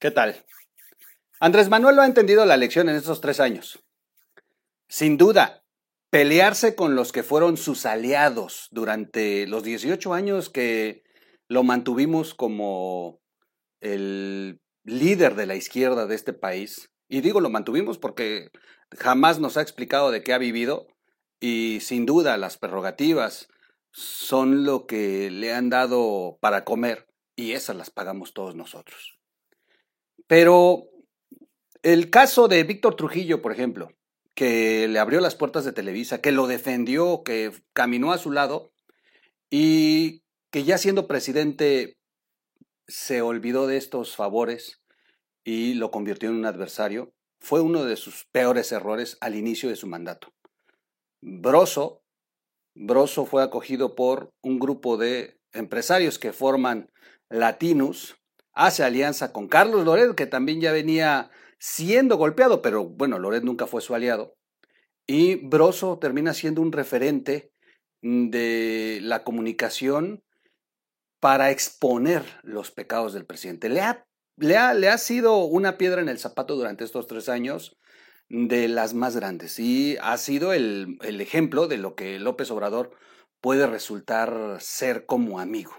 ¿Qué 0.00 0.12
tal? 0.12 0.44
Andrés 1.40 1.68
Manuel 1.68 1.96
lo 1.96 2.02
ha 2.02 2.06
entendido 2.06 2.46
la 2.46 2.56
lección 2.56 2.88
en 2.88 2.94
estos 2.94 3.20
tres 3.20 3.40
años. 3.40 3.84
Sin 4.88 5.16
duda, 5.16 5.64
pelearse 6.10 6.76
con 6.76 6.94
los 6.94 7.10
que 7.10 7.24
fueron 7.24 7.56
sus 7.56 7.84
aliados 7.84 8.68
durante 8.70 9.48
los 9.48 9.64
18 9.64 10.14
años 10.14 10.50
que 10.50 11.02
lo 11.48 11.64
mantuvimos 11.64 12.32
como 12.32 13.20
el 13.80 14.60
líder 14.84 15.34
de 15.34 15.46
la 15.46 15.56
izquierda 15.56 16.06
de 16.06 16.14
este 16.14 16.32
país. 16.32 16.92
Y 17.08 17.20
digo 17.20 17.40
lo 17.40 17.50
mantuvimos 17.50 17.98
porque 17.98 18.52
jamás 18.96 19.40
nos 19.40 19.56
ha 19.56 19.62
explicado 19.62 20.12
de 20.12 20.22
qué 20.22 20.32
ha 20.32 20.38
vivido 20.38 20.86
y 21.40 21.80
sin 21.80 22.06
duda 22.06 22.36
las 22.36 22.56
prerrogativas 22.56 23.48
son 23.90 24.64
lo 24.64 24.86
que 24.86 25.28
le 25.32 25.52
han 25.52 25.70
dado 25.70 26.38
para 26.40 26.64
comer 26.64 27.08
y 27.34 27.52
esas 27.52 27.74
las 27.74 27.90
pagamos 27.90 28.32
todos 28.32 28.54
nosotros. 28.54 29.17
Pero 30.28 30.84
el 31.82 32.10
caso 32.10 32.46
de 32.46 32.62
Víctor 32.62 32.94
Trujillo, 32.94 33.42
por 33.42 33.50
ejemplo, 33.50 33.88
que 34.34 34.86
le 34.86 35.00
abrió 35.00 35.20
las 35.20 35.34
puertas 35.34 35.64
de 35.64 35.72
Televisa, 35.72 36.20
que 36.20 36.30
lo 36.30 36.46
defendió, 36.46 37.22
que 37.24 37.50
caminó 37.72 38.12
a 38.12 38.18
su 38.18 38.30
lado 38.30 38.70
y 39.50 40.22
que 40.52 40.62
ya 40.62 40.78
siendo 40.78 41.08
presidente 41.08 41.96
se 42.86 43.22
olvidó 43.22 43.66
de 43.66 43.78
estos 43.78 44.14
favores 44.14 44.80
y 45.44 45.74
lo 45.74 45.90
convirtió 45.90 46.28
en 46.28 46.36
un 46.36 46.46
adversario, 46.46 47.12
fue 47.40 47.60
uno 47.60 47.84
de 47.84 47.96
sus 47.96 48.26
peores 48.30 48.70
errores 48.70 49.16
al 49.20 49.34
inicio 49.34 49.70
de 49.70 49.76
su 49.76 49.86
mandato. 49.86 50.32
Broso, 51.20 52.02
Broso 52.74 53.24
fue 53.24 53.42
acogido 53.42 53.94
por 53.94 54.30
un 54.42 54.58
grupo 54.58 54.96
de 54.98 55.40
empresarios 55.52 56.18
que 56.18 56.32
forman 56.32 56.90
Latinus, 57.28 58.16
hace 58.58 58.82
alianza 58.82 59.32
con 59.32 59.46
Carlos 59.46 59.84
Loret, 59.84 60.16
que 60.16 60.26
también 60.26 60.60
ya 60.60 60.72
venía 60.72 61.30
siendo 61.60 62.16
golpeado, 62.16 62.60
pero 62.60 62.84
bueno, 62.84 63.20
Loret 63.20 63.44
nunca 63.44 63.68
fue 63.68 63.80
su 63.80 63.94
aliado. 63.94 64.36
Y 65.06 65.36
Broso 65.36 65.98
termina 65.98 66.34
siendo 66.34 66.60
un 66.60 66.72
referente 66.72 67.52
de 68.02 68.98
la 69.00 69.22
comunicación 69.22 70.24
para 71.20 71.52
exponer 71.52 72.24
los 72.42 72.72
pecados 72.72 73.12
del 73.12 73.26
presidente. 73.26 73.68
Le 73.68 73.80
ha, 73.80 74.04
le 74.36 74.88
ha, 74.88 74.98
sido 74.98 75.44
una 75.44 75.78
piedra 75.78 76.00
en 76.00 76.08
el 76.08 76.18
zapato 76.18 76.56
durante 76.56 76.84
estos 76.84 77.06
tres 77.06 77.28
años 77.28 77.76
de 78.28 78.66
las 78.66 78.92
más 78.92 79.14
grandes 79.14 79.58
y 79.60 79.96
ha 80.02 80.16
sido 80.18 80.52
el, 80.52 80.98
ejemplo 81.00 81.68
de 81.68 81.78
lo 81.78 81.94
que 81.94 82.18
López 82.18 82.50
Obrador 82.50 82.90
puede 83.40 83.68
resultar 83.68 84.58
ser 84.60 85.06
como 85.06 85.38
amigo. 85.38 85.72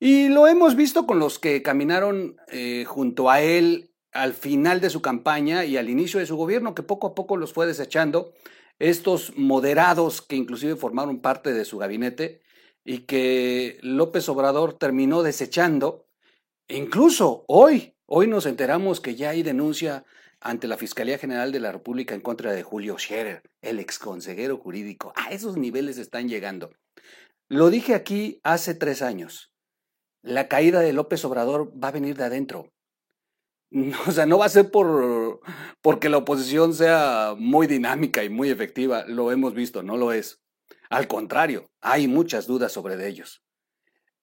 Y 0.00 0.28
lo 0.28 0.46
hemos 0.46 0.76
visto 0.76 1.06
con 1.06 1.18
los 1.18 1.38
que 1.40 1.62
caminaron 1.62 2.36
eh, 2.48 2.84
junto 2.86 3.30
a 3.30 3.40
él 3.40 3.90
al 4.12 4.32
final 4.32 4.80
de 4.80 4.90
su 4.90 5.02
campaña 5.02 5.64
y 5.64 5.76
al 5.76 5.90
inicio 5.90 6.20
de 6.20 6.26
su 6.26 6.36
gobierno, 6.36 6.74
que 6.74 6.82
poco 6.82 7.08
a 7.08 7.14
poco 7.14 7.36
los 7.36 7.52
fue 7.52 7.66
desechando, 7.66 8.32
estos 8.78 9.36
moderados 9.36 10.22
que 10.22 10.36
inclusive 10.36 10.76
formaron 10.76 11.20
parte 11.20 11.52
de 11.52 11.64
su 11.64 11.78
gabinete 11.78 12.40
y 12.84 13.00
que 13.00 13.78
López 13.82 14.28
Obrador 14.28 14.78
terminó 14.78 15.22
desechando. 15.22 16.06
E 16.68 16.76
incluso 16.76 17.44
hoy, 17.48 17.96
hoy 18.06 18.28
nos 18.28 18.46
enteramos 18.46 19.00
que 19.00 19.16
ya 19.16 19.30
hay 19.30 19.42
denuncia 19.42 20.04
ante 20.40 20.68
la 20.68 20.76
Fiscalía 20.76 21.18
General 21.18 21.50
de 21.50 21.58
la 21.58 21.72
República 21.72 22.14
en 22.14 22.20
contra 22.20 22.52
de 22.52 22.62
Julio 22.62 22.98
Scherer, 22.98 23.42
el 23.62 23.80
exconsejero 23.80 24.58
jurídico. 24.58 25.12
A 25.16 25.32
esos 25.32 25.56
niveles 25.56 25.98
están 25.98 26.28
llegando. 26.28 26.70
Lo 27.48 27.68
dije 27.68 27.94
aquí 27.94 28.40
hace 28.44 28.74
tres 28.74 29.02
años 29.02 29.50
la 30.28 30.46
caída 30.46 30.80
de 30.80 30.92
López 30.92 31.24
Obrador 31.24 31.72
va 31.82 31.88
a 31.88 31.92
venir 31.92 32.16
de 32.16 32.24
adentro. 32.24 32.70
O 34.06 34.12
sea, 34.12 34.24
no 34.24 34.38
va 34.38 34.46
a 34.46 34.50
ser 34.50 34.70
por 34.70 35.40
porque 35.82 36.08
la 36.08 36.18
oposición 36.18 36.72
sea 36.72 37.34
muy 37.36 37.66
dinámica 37.66 38.24
y 38.24 38.30
muy 38.30 38.48
efectiva, 38.50 39.04
lo 39.06 39.30
hemos 39.30 39.52
visto, 39.54 39.82
no 39.82 39.96
lo 39.96 40.12
es. 40.12 40.40
Al 40.88 41.06
contrario, 41.06 41.70
hay 41.82 42.08
muchas 42.08 42.46
dudas 42.46 42.72
sobre 42.72 43.06
ellos. 43.06 43.42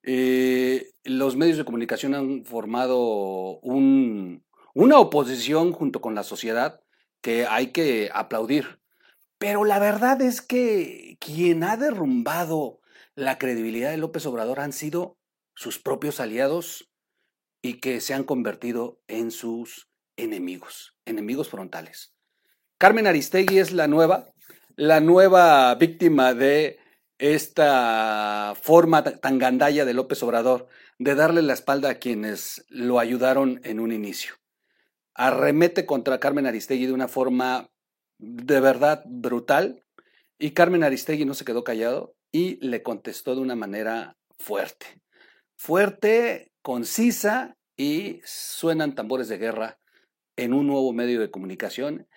Eh, 0.02 0.92
los 1.04 1.36
medios 1.36 1.58
de 1.58 1.66
comunicación 1.66 2.16
han 2.16 2.46
formado 2.46 3.60
una 3.62 5.00
oposición 5.00 5.74
junto 5.74 6.02
con 6.02 6.16
la 6.16 6.24
sociedad 6.24 6.82
que 7.22 7.46
hay 7.46 7.68
que 7.68 8.10
aplaudir. 8.14 8.80
Pero 9.38 9.64
la 9.64 9.80
verdad 9.80 10.22
es 10.22 10.42
que 10.42 11.18
quien 11.20 11.64
ha 11.64 11.78
derrumbado 11.78 12.80
la 13.16 13.38
credibilidad 13.38 13.92
de 13.92 13.98
López 13.98 14.26
Obrador 14.26 14.60
han 14.60 14.74
sido 14.74 15.18
sus 15.56 15.80
propios 15.80 16.20
aliados 16.20 16.92
y 17.62 17.80
que 17.80 18.02
se 18.02 18.14
han 18.14 18.24
convertido 18.24 19.02
en 19.08 19.32
sus 19.32 19.90
enemigos, 20.18 20.96
enemigos 21.06 21.50
frontales. 21.50 22.14
Carmen 22.78 23.08
Aristegui 23.08 23.58
es 23.58 23.72
la 23.72 23.88
nueva, 23.88 24.28
la 24.76 25.00
nueva 25.00 25.74
víctima 25.76 26.34
de 26.34 26.78
esta 27.18 28.54
forma 28.62 29.04
tan 29.04 29.40
gandalla 29.40 29.86
de 29.86 29.94
López 29.94 30.22
Obrador 30.22 30.68
de 31.00 31.16
darle 31.16 31.42
la 31.42 31.54
espalda 31.54 31.90
a 31.90 31.96
quienes 31.96 32.66
lo 32.70 33.00
ayudaron 33.00 33.62
en 33.64 33.80
un 33.80 33.92
inicio. 33.92 34.36
Arremete 35.14 35.86
contra 35.86 36.20
Carmen 36.20 36.46
Aristegui 36.46 36.88
de 36.88 36.94
una 36.94 37.08
forma 37.08 37.70
de 38.18 38.60
verdad 38.60 39.04
brutal 39.06 39.86
y 40.38 40.52
Carmen 40.52 40.84
Aristegui 40.84 41.24
no 41.24 41.34
se 41.34 41.46
quedó 41.46 41.64
callado 41.64 42.16
y 42.32 42.58
le 42.66 42.84
contestó 42.84 43.34
de 43.36 43.42
una 43.42 43.56
manera 43.56 44.18
fuerte 44.38 45.05
fuerte, 45.56 46.52
concisa 46.62 47.58
y 47.78 48.22
suenan 48.24 48.96
tambores 48.96 49.28
de 49.28 49.38
guerra 49.38 49.80
en 50.38 50.54
un 50.54 50.68
nuevo 50.68 50.92
medio 50.94 51.20
de 51.20 51.32
comunicación 51.32 52.08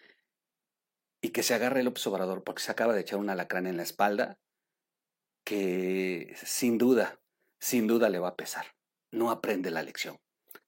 y 1.21 1.31
que 1.31 1.43
se 1.43 1.55
agarre 1.55 1.83
López 1.83 2.07
Obrador 2.07 2.45
porque 2.45 2.63
se 2.63 2.71
acaba 2.71 2.95
de 2.95 3.01
echar 3.01 3.19
una 3.19 3.33
alacrán 3.33 3.67
en 3.67 3.77
la 3.77 3.83
espalda 3.83 4.39
que 5.45 6.35
sin 6.37 6.79
duda, 6.79 7.21
sin 7.59 7.87
duda 7.87 8.09
le 8.09 8.19
va 8.19 8.29
a 8.29 8.37
pesar. 8.37 8.67
No 9.11 9.31
aprende 9.31 9.71
la 9.71 9.83
lección. 9.83 10.19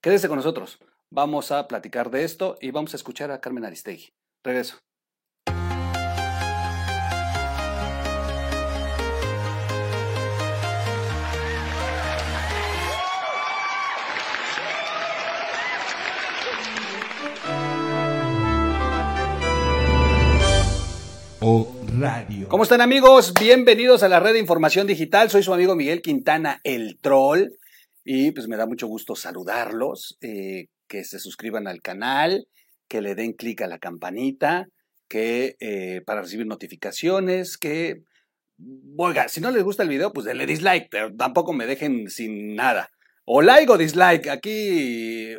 Quédese 0.00 0.28
con 0.28 0.36
nosotros. 0.36 0.78
Vamos 1.10 1.52
a 1.52 1.68
platicar 1.68 2.10
de 2.10 2.24
esto 2.24 2.56
y 2.60 2.70
vamos 2.70 2.94
a 2.94 2.96
escuchar 2.96 3.30
a 3.30 3.40
Carmen 3.40 3.64
Aristegui. 3.64 4.14
Regreso. 4.42 4.78
Radio. 21.40 22.48
¿Cómo 22.50 22.64
están 22.64 22.82
amigos? 22.82 23.32
Bienvenidos 23.32 24.02
a 24.02 24.10
la 24.10 24.20
red 24.20 24.34
de 24.34 24.40
información 24.40 24.86
digital. 24.86 25.30
Soy 25.30 25.42
su 25.42 25.54
amigo 25.54 25.74
Miguel 25.74 26.02
Quintana, 26.02 26.60
el 26.64 26.98
troll. 27.00 27.52
Y 28.04 28.32
pues 28.32 28.46
me 28.46 28.58
da 28.58 28.66
mucho 28.66 28.86
gusto 28.86 29.16
saludarlos, 29.16 30.18
eh, 30.20 30.66
que 30.86 31.02
se 31.02 31.18
suscriban 31.18 31.66
al 31.66 31.80
canal, 31.80 32.46
que 32.88 33.00
le 33.00 33.14
den 33.14 33.32
clic 33.32 33.62
a 33.62 33.68
la 33.68 33.78
campanita, 33.78 34.66
que 35.08 35.56
eh, 35.60 36.02
para 36.04 36.20
recibir 36.20 36.46
notificaciones, 36.46 37.56
que... 37.56 38.02
Oiga, 38.98 39.28
si 39.28 39.40
no 39.40 39.50
les 39.50 39.62
gusta 39.62 39.82
el 39.82 39.88
video, 39.88 40.12
pues 40.12 40.26
denle 40.26 40.44
dislike, 40.44 40.88
pero 40.90 41.10
tampoco 41.16 41.54
me 41.54 41.64
dejen 41.64 42.10
sin 42.10 42.54
nada. 42.54 42.90
O 43.24 43.40
like 43.40 43.72
o 43.72 43.78
dislike. 43.78 44.28
Aquí 44.28 45.36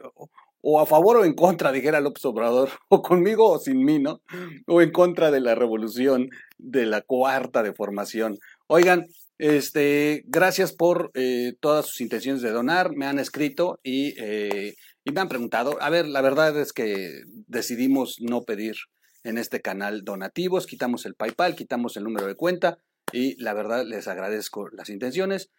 o 0.61 0.79
a 0.79 0.85
favor 0.85 1.17
o 1.17 1.25
en 1.25 1.33
contra, 1.33 1.71
dijera 1.71 2.01
López 2.01 2.23
Obrador, 2.25 2.69
o 2.89 3.01
conmigo 3.01 3.49
o 3.49 3.59
sin 3.59 3.83
mí, 3.83 3.99
¿no? 3.99 4.21
O 4.67 4.81
en 4.81 4.91
contra 4.91 5.31
de 5.31 5.39
la 5.39 5.55
revolución 5.55 6.29
de 6.57 6.85
la 6.85 7.01
cuarta 7.01 7.63
de 7.63 7.73
formación. 7.73 8.37
Oigan, 8.67 9.07
este, 9.37 10.23
gracias 10.27 10.71
por 10.71 11.11
eh, 11.15 11.53
todas 11.59 11.87
sus 11.87 12.01
intenciones 12.01 12.43
de 12.43 12.51
donar, 12.51 12.95
me 12.95 13.07
han 13.07 13.17
escrito 13.17 13.79
eh, 13.83 14.75
y 15.03 15.11
me 15.11 15.19
han 15.19 15.29
preguntado. 15.29 15.81
A 15.81 15.89
ver, 15.89 16.07
la 16.07 16.21
verdad 16.21 16.55
es 16.59 16.73
que 16.73 17.09
decidimos 17.47 18.17
no 18.19 18.43
pedir 18.43 18.75
en 19.23 19.37
este 19.37 19.61
canal 19.61 20.03
donativos, 20.03 20.67
quitamos 20.67 21.05
el 21.05 21.15
PayPal, 21.15 21.55
quitamos 21.55 21.97
el 21.97 22.03
número 22.03 22.27
de 22.27 22.35
cuenta 22.35 22.77
y 23.11 23.35
la 23.41 23.53
verdad 23.53 23.85
les 23.85 24.07
agradezco 24.07 24.69
las 24.69 24.89
intenciones. 24.89 25.49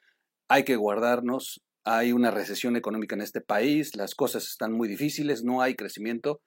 Hay 0.48 0.64
que 0.64 0.76
guardarnos 0.76 1.60
hay 1.84 2.12
una 2.12 2.30
recesión 2.30 2.76
económica 2.76 3.14
en 3.14 3.22
este 3.22 3.40
país, 3.40 3.96
las 3.96 4.14
cosas 4.14 4.44
están 4.44 4.72
muy 4.72 4.88
difíciles, 4.88 5.42
no 5.42 5.62
hay 5.62 5.74
crecimiento, 5.74 6.40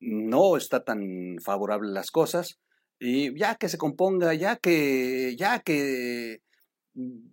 no 0.00 0.56
está 0.56 0.84
tan 0.84 1.36
favorable 1.42 1.90
las 1.90 2.10
cosas 2.10 2.58
y 2.98 3.36
ya 3.38 3.56
que 3.56 3.68
se 3.68 3.78
componga, 3.78 4.34
ya 4.34 4.56
que 4.56 5.34
ya 5.36 5.60
que 5.60 6.40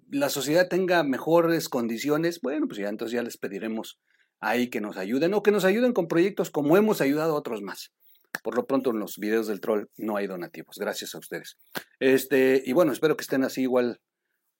la 0.09 0.29
sociedad 0.29 0.67
tenga 0.67 1.03
mejores 1.03 1.69
condiciones, 1.69 2.39
bueno, 2.41 2.67
pues 2.67 2.79
ya 2.79 2.89
entonces 2.89 3.13
ya 3.15 3.23
les 3.23 3.37
pediremos 3.37 3.99
ahí 4.39 4.69
que 4.69 4.81
nos 4.81 4.97
ayuden 4.97 5.33
o 5.33 5.43
que 5.43 5.51
nos 5.51 5.63
ayuden 5.63 5.93
con 5.93 6.07
proyectos 6.07 6.49
como 6.51 6.75
hemos 6.75 7.01
ayudado 7.01 7.33
a 7.33 7.37
otros 7.37 7.61
más. 7.61 7.91
Por 8.43 8.55
lo 8.55 8.65
pronto 8.65 8.89
en 8.89 8.99
los 8.99 9.17
videos 9.17 9.47
del 9.47 9.61
troll 9.61 9.85
no 9.97 10.17
hay 10.17 10.27
donativos, 10.27 10.77
gracias 10.77 11.15
a 11.15 11.19
ustedes. 11.19 11.57
Este, 11.99 12.61
y 12.65 12.73
bueno, 12.73 12.91
espero 12.91 13.15
que 13.15 13.21
estén 13.21 13.43
así 13.43 13.61
igual 13.61 14.01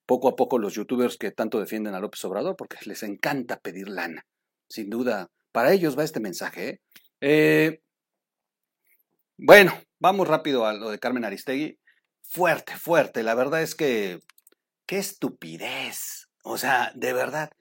poco 0.05 0.29
a 0.29 0.35
poco 0.35 0.57
los 0.59 0.73
youtubers 0.73 1.17
que 1.17 1.31
tanto 1.31 1.59
defienden 1.59 1.95
a 1.95 1.99
López 1.99 2.23
Obrador, 2.25 2.55
porque 2.55 2.77
les 2.85 3.03
encanta 3.03 3.59
pedir 3.59 3.89
lana. 3.89 4.25
Sin 4.69 4.89
duda, 4.89 5.29
Para 5.51 5.71
ellos 5.71 5.97
va 5.97 6.03
este 6.03 6.19
mensaje. 6.19 6.67
¿eh? 6.67 6.81
Eh, 7.21 7.81
bueno, 9.37 9.73
vamos 9.99 10.27
rápido 10.27 10.65
a 10.65 10.73
lo 10.73 10.89
de 10.89 10.99
Carmen 10.99 11.25
Aristegui. 11.25 11.77
Fuerte, 12.23 12.75
fuerte. 12.75 13.21
La 13.21 13.35
verdad 13.35 13.61
es 13.61 13.75
que, 13.75 14.19
qué 14.87 14.97
estupidez. 14.97 16.27
O 16.43 16.57
sea, 16.57 16.91
de 16.95 17.13
verdad, 17.13 17.51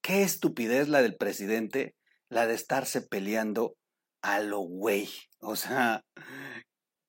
qué 0.00 0.22
estupidez 0.22 0.88
la 0.88 1.02
del 1.02 1.16
presidente, 1.16 1.96
la 2.28 2.46
de 2.46 2.54
estarse 2.54 3.00
peleando 3.02 3.76
a 4.22 4.40
lo 4.40 4.60
güey. 4.60 5.08
O 5.40 5.56
sea, 5.56 6.04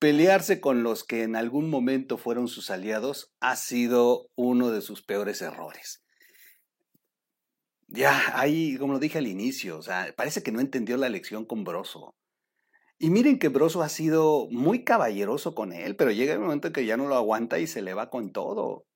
pelearse 0.02 0.60
con 0.60 0.82
los 0.82 1.04
que 1.04 1.22
en 1.22 1.36
algún 1.36 1.70
momento 1.70 2.18
fueron 2.18 2.48
sus 2.48 2.72
aliados 2.72 3.36
ha 3.40 3.56
sido 3.56 4.32
uno 4.36 4.72
de 4.72 4.82
sus 4.82 5.04
peores 5.04 5.44
errores. 5.44 6.04
Ya, 7.86 8.20
ahí, 8.34 8.78
como 8.80 8.94
lo 8.94 9.00
dije 9.00 9.20
al 9.20 9.28
inicio, 9.28 9.78
o 9.78 9.84
sea, 9.84 10.12
parece 10.18 10.42
que 10.42 10.52
no 10.52 10.60
entendió 10.60 10.98
la 10.98 11.08
lección 11.08 11.46
con 11.46 11.64
Broso. 11.64 12.16
Y 12.98 13.12
miren 13.12 13.38
que 13.38 13.50
Broso 13.50 13.84
ha 13.84 13.90
sido 13.90 14.48
muy 14.50 14.84
caballeroso 14.84 15.54
con 15.54 15.72
él, 15.72 15.96
pero 15.96 16.10
llega 16.10 16.34
el 16.34 16.40
momento 16.40 16.70
en 16.70 16.74
que 16.74 16.86
ya 16.88 16.98
no 16.98 17.08
lo 17.08 17.16
aguanta 17.16 17.60
y 17.60 17.68
se 17.68 17.84
le 17.84 17.94
va 17.94 18.10
con 18.10 18.32
todo. 18.32 18.88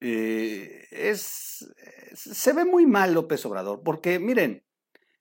Eh, 0.00 0.84
es, 0.92 1.66
se 2.14 2.52
ve 2.52 2.64
muy 2.64 2.86
mal 2.86 3.12
López 3.12 3.44
Obrador, 3.44 3.82
porque 3.82 4.20
miren, 4.20 4.62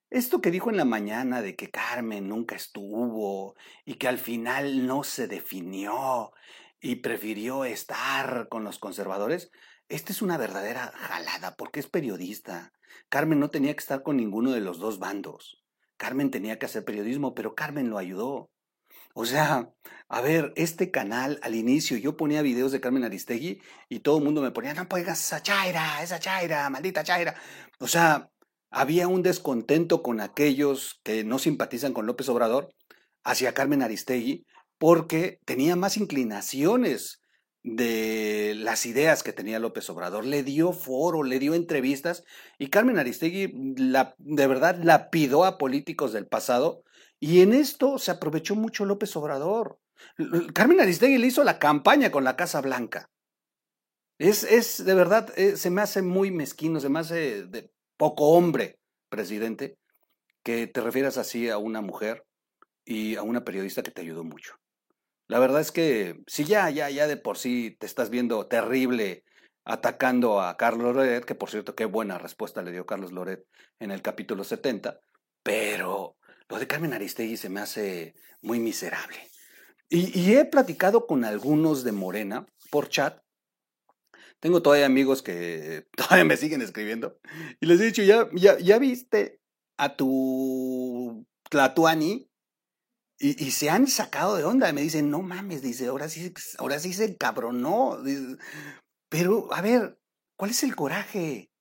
esto 0.10 0.42
que 0.42 0.52
dijo 0.52 0.70
en 0.70 0.78
la 0.78 0.86
mañana 0.86 1.42
de 1.42 1.56
que 1.56 1.70
Carmen 1.70 2.30
nunca 2.30 2.56
estuvo 2.56 3.56
y 3.86 3.96
que 3.96 4.08
al 4.08 4.18
final 4.18 4.88
no 4.88 5.04
se 5.04 5.28
definió 5.28 6.32
y 6.80 6.98
prefirió 6.98 7.66
estar 7.66 8.48
con 8.50 8.64
los 8.64 8.80
conservadores, 8.80 9.52
esta 9.90 10.12
es 10.12 10.22
una 10.22 10.38
verdadera 10.38 10.92
jalada 10.96 11.56
porque 11.56 11.80
es 11.80 11.88
periodista. 11.88 12.74
Carmen 13.10 13.40
no 13.40 13.50
tenía 13.50 13.74
que 13.74 13.80
estar 13.82 14.04
con 14.04 14.18
ninguno 14.18 14.52
de 14.52 14.62
los 14.62 14.80
dos 14.80 15.00
bandos. 15.00 15.64
Carmen 15.98 16.32
tenía 16.32 16.60
que 16.60 16.68
hacer 16.68 16.86
periodismo, 16.86 17.34
pero 17.34 17.56
Carmen 17.56 17.90
lo 17.90 17.98
ayudó. 17.98 18.52
O 19.14 19.26
sea, 19.26 19.74
a 20.10 20.22
ver, 20.22 20.54
este 20.56 20.92
canal 20.92 21.40
al 21.42 21.56
inicio 21.56 21.98
yo 21.98 22.16
ponía 22.16 22.42
videos 22.44 22.72
de 22.72 22.80
Carmen 22.80 23.04
Aristegui 23.04 23.62
y 23.90 24.00
todo 24.02 24.20
el 24.20 24.24
mundo 24.24 24.42
me 24.42 24.52
ponía, 24.52 24.74
no 24.74 24.88
pongas 24.88 25.20
esa 25.20 25.42
chaira, 25.42 26.04
esa 26.04 26.20
chaira, 26.20 26.70
maldita 26.70 27.04
chaira. 27.04 27.34
O 27.80 27.88
sea, 27.88 28.30
había 28.70 29.08
un 29.08 29.24
descontento 29.24 30.04
con 30.04 30.20
aquellos 30.20 31.00
que 31.04 31.24
no 31.24 31.40
simpatizan 31.40 31.94
con 31.94 32.06
López 32.06 32.30
Obrador 32.30 32.74
hacia 33.24 33.54
Carmen 33.54 33.82
Aristegui 33.82 34.46
porque 34.78 35.40
tenía 35.46 35.76
más 35.76 35.98
inclinaciones 35.98 37.22
de 37.64 38.54
las 38.56 38.86
ideas 38.86 39.24
que 39.24 39.34
tenía 39.34 39.60
López 39.60 39.90
Obrador. 39.90 40.26
Le 40.26 40.44
dio 40.44 40.72
foro, 40.72 41.24
le 41.24 41.40
dio 41.40 41.54
entrevistas 41.54 42.24
y 42.58 42.68
Carmen 42.68 42.98
Aristegui 42.98 43.52
la, 43.78 44.16
de 44.18 44.48
verdad 44.48 44.80
lapidó 44.82 45.46
a 45.46 45.58
políticos 45.58 46.14
del 46.14 46.28
pasado 46.28 46.84
y 47.20 47.42
en 47.42 47.54
esto 47.54 47.98
se 47.98 48.12
aprovechó 48.12 48.56
mucho 48.56 48.86
López 48.86 49.16
Obrador. 49.16 49.80
Carmen 50.54 50.80
Aristegui 50.80 51.18
le 51.18 51.28
hizo 51.28 51.44
la 51.44 51.60
campaña 51.60 52.12
con 52.12 52.24
la 52.24 52.36
Casa 52.36 52.62
Blanca. 52.62 53.10
Es, 54.20 54.44
es 54.44 54.84
de 54.84 54.94
verdad, 54.94 55.32
eh, 55.36 55.58
se 55.58 55.70
me 55.70 55.82
hace 55.82 56.02
muy 56.02 56.32
mezquino, 56.32 56.80
se 56.80 56.90
me 56.90 57.00
hace 57.00 57.48
poco 57.98 58.30
hombre, 58.30 58.80
presidente, 59.10 59.78
que 60.44 60.68
te 60.68 60.82
refieras 60.82 61.18
así 61.18 61.50
a 61.50 61.58
una 61.58 61.82
mujer 61.82 62.24
y 62.86 63.16
a 63.16 63.24
una 63.24 63.44
periodista 63.44 63.84
que 63.84 63.92
te 63.92 64.02
ayudó 64.02 64.24
mucho. 64.24 64.56
La 65.28 65.40
verdad 65.40 65.60
es 65.60 65.72
que 65.72 66.22
si 66.26 66.46
ya, 66.46 66.70
ya, 66.70 66.90
ya 66.90 67.08
de 67.08 67.18
por 67.18 67.38
sí 67.38 67.76
te 67.80 67.86
estás 67.86 68.10
viendo 68.10 68.48
terrible 68.48 69.26
atacando 69.66 70.40
a 70.42 70.56
Carlos 70.56 70.96
Loret, 70.96 71.26
que 71.26 71.36
por 71.36 71.50
cierto, 71.50 71.76
qué 71.76 71.84
buena 71.84 72.18
respuesta 72.18 72.62
le 72.62 72.72
dio 72.72 72.86
Carlos 72.86 73.12
Loret 73.12 73.46
en 73.80 73.92
el 73.92 74.02
capítulo 74.02 74.46
70, 74.46 75.02
pero 75.44 76.16
lo 76.48 76.60
de 76.60 76.68
Carmen 76.68 76.94
Aristegui 76.94 77.36
se 77.36 77.50
me 77.50 77.60
hace 77.60 78.16
muy 78.42 78.62
miserable. 78.62 79.18
Y, 79.90 80.18
y 80.18 80.36
he 80.36 80.46
platicado 80.46 81.06
con 81.06 81.26
algunos 81.26 81.84
de 81.84 81.92
Morena 81.92 82.48
por 82.72 82.88
chat 82.88 83.22
tengo 84.40 84.62
todavía 84.62 84.86
amigos 84.86 85.22
que 85.22 85.88
todavía 85.96 86.26
me 86.26 86.38
siguen 86.38 86.62
escribiendo. 86.62 87.20
Y 87.60 87.66
les 87.66 87.80
he 87.80 87.86
dicho, 87.86 88.04
¿ya, 88.04 88.30
ya, 88.60 88.80
viste 88.80 89.42
a 89.78 89.96
tu 89.96 91.26
Tlatuani? 91.50 92.30
Y, 93.20 93.44
y, 93.44 93.52
se 93.52 93.70
han 93.70 93.88
sacado 93.88 94.36
de 94.36 94.44
onda. 94.44 94.72
Me 94.74 94.82
dicen, 94.82 95.10
no 95.10 95.22
mames, 95.22 95.62
dice, 95.62 95.88
ahora 95.88 96.08
sí, 96.08 96.34
ahora 96.60 96.80
sí 96.80 96.94
se 96.94 97.06
encabronó. 97.06 97.98
Pero, 99.10 99.52
a 99.54 99.62
ver, 99.62 100.00
¿cuál 100.36 100.52
es 100.52 100.62
el 100.64 100.76
coraje? 100.76 101.52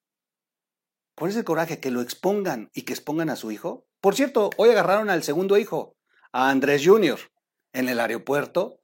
¿Cuál 1.17 1.31
es 1.31 1.37
el 1.39 1.45
coraje? 1.45 1.81
Que 1.81 1.91
lo 1.91 2.03
expongan 2.03 2.71
y 2.75 2.83
que 2.83 2.93
expongan 2.93 3.31
a 3.31 3.37
su 3.37 3.51
hijo. 3.51 3.87
Por 4.03 4.15
cierto, 4.15 4.51
hoy 4.59 4.69
agarraron 4.69 5.09
al 5.09 5.23
segundo 5.23 5.57
hijo, 5.57 5.97
a 6.31 6.51
Andrés 6.51 6.83
Jr., 6.85 7.19
en 7.73 7.89
el 7.89 8.01
aeropuerto 8.01 8.83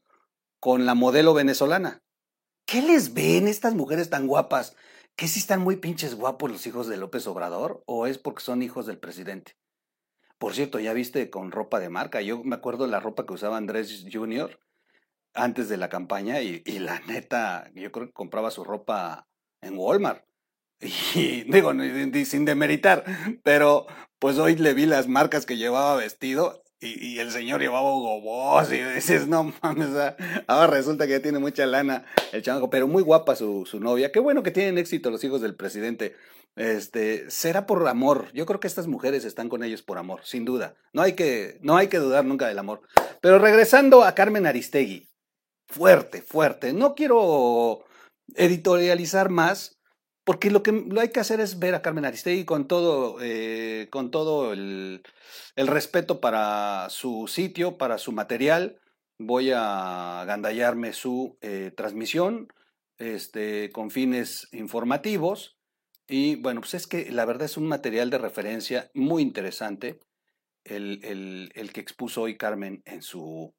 con 0.59 0.87
la 0.87 0.95
modelo 0.95 1.35
venezolana. 1.35 2.03
¿Qué 2.73 2.81
les 2.81 3.13
ven 3.13 3.49
estas 3.49 3.75
mujeres 3.75 4.09
tan 4.09 4.27
guapas? 4.27 4.75
¿Que 5.15 5.29
si 5.29 5.41
están 5.41 5.61
muy 5.61 5.77
pinches 5.77 6.15
guapos 6.15 6.51
los 6.51 6.67
hijos 6.67 6.89
de 6.89 6.97
López 6.97 7.27
Obrador 7.27 7.83
o 7.85 8.07
es 8.07 8.17
porque 8.17 8.43
son 8.43 8.63
hijos 8.63 8.87
del 8.87 8.97
presidente? 8.97 9.59
Por 10.39 10.55
cierto, 10.55 10.81
ya 10.81 10.95
viste 10.95 11.29
con 11.29 11.53
ropa 11.53 11.81
de 11.81 11.91
marca. 11.91 12.23
Yo 12.23 12.43
me 12.43 12.57
acuerdo 12.57 12.87
la 12.87 12.99
ropa 12.99 13.27
que 13.27 13.35
usaba 13.35 13.59
Andrés 13.59 14.07
Jr. 14.11 14.59
antes 15.35 15.69
de 15.69 15.77
la 15.77 15.91
campaña 15.91 16.41
y, 16.41 16.63
y 16.65 16.79
la 16.79 16.99
neta, 17.01 17.71
yo 17.75 17.93
creo 17.93 18.07
que 18.07 18.15
compraba 18.15 18.51
su 18.51 18.65
ropa 18.65 19.29
en 19.61 19.77
Walmart. 19.77 20.25
Y 21.15 21.43
digo, 21.43 21.73
sin 22.25 22.47
demeritar, 22.47 23.05
pero 23.45 23.87
pues 24.19 24.39
hoy 24.39 24.57
le 24.57 24.73
vi 24.73 24.87
las 24.87 25.09
marcas 25.09 25.45
que 25.45 25.59
llevaba 25.59 25.97
vestido 25.97 26.65
y, 26.83 27.19
el 27.21 27.31
señor 27.31 27.61
llevaba 27.61 27.95
Hugo 27.95 28.61
y 28.71 28.95
dices, 28.95 29.29
no 29.29 29.53
mames, 29.63 29.91
ahora 30.49 30.67
resulta 30.67 31.07
que 31.07 31.13
ya 31.13 31.23
tiene 31.23 31.39
mucha 31.39 31.65
lana 31.65 32.05
el 32.33 32.43
chango, 32.43 32.71
pero 32.71 32.89
muy 32.89 33.03
guapa 33.03 33.37
su, 33.37 33.65
su 33.67 33.79
novia. 33.79 34.11
Qué 34.11 34.19
bueno 34.19 34.43
que 34.43 34.51
tienen 34.51 34.79
éxito 34.79 35.11
los 35.11 35.23
hijos 35.23 35.41
del 35.41 35.55
presidente. 35.55 36.17
Este, 36.57 37.31
será 37.31 37.67
por 37.67 37.87
amor. 37.87 38.27
Yo 38.35 38.47
creo 38.47 38.61
que 38.61 38.67
estas 38.67 38.87
mujeres 38.87 39.25
están 39.25 39.49
con 39.49 39.63
ellos 39.63 39.83
por 39.83 39.97
amor, 39.99 40.21
sin 40.25 40.45
duda. 40.45 40.75
No 40.93 41.03
hay 41.03 41.13
que, 41.13 41.59
no 41.63 41.77
hay 41.77 41.89
que 41.89 41.99
dudar 41.99 42.25
nunca 42.25 42.49
del 42.49 42.59
amor. 42.59 42.83
Pero 43.21 43.39
regresando 43.39 44.03
a 44.03 44.15
Carmen 44.15 44.47
Aristegui, 44.47 45.09
fuerte, 45.69 46.21
fuerte. 46.21 46.73
No 46.73 46.95
quiero 46.95 47.85
editorializar 48.35 49.31
más, 49.31 49.79
porque 50.25 50.51
lo 50.51 50.63
que 50.63 50.73
lo 50.73 51.01
hay 51.01 51.11
que 51.11 51.21
hacer 51.21 51.41
es 51.41 51.59
ver 51.59 51.75
a 51.75 51.83
Carmen 51.83 52.05
Aristegui 52.05 52.45
con 52.45 52.69
todo, 52.69 53.19
eh, 53.21 53.89
con 53.91 54.11
todo 54.11 54.53
el, 54.53 55.03
el, 55.57 55.67
respeto 55.67 56.21
para 56.21 56.89
su 56.91 57.27
sitio, 57.27 57.77
para 57.77 57.99
su 57.99 58.13
material. 58.13 58.81
Voy 59.19 59.51
a 59.55 60.25
gandallarme 60.27 60.93
su 60.93 61.39
eh, 61.41 61.73
transmisión 61.77 62.49
este, 62.99 63.71
con 63.73 63.91
fines 63.91 64.49
informativos. 64.53 65.57
Y 66.07 66.37
bueno, 66.37 66.61
pues 66.61 66.75
es 66.75 66.87
que 66.87 67.11
la 67.11 67.25
verdad 67.25 67.45
es 67.45 67.57
un 67.57 67.67
material 67.67 68.11
de 68.11 68.19
referencia 68.19 68.91
muy 68.95 69.23
interesante 69.23 69.99
el, 70.65 71.01
el, 71.05 71.51
el 71.55 71.73
que 71.73 71.81
expuso 71.81 72.23
hoy 72.23 72.37
Carmen 72.37 72.83
en 72.85 73.03
su, 73.03 73.55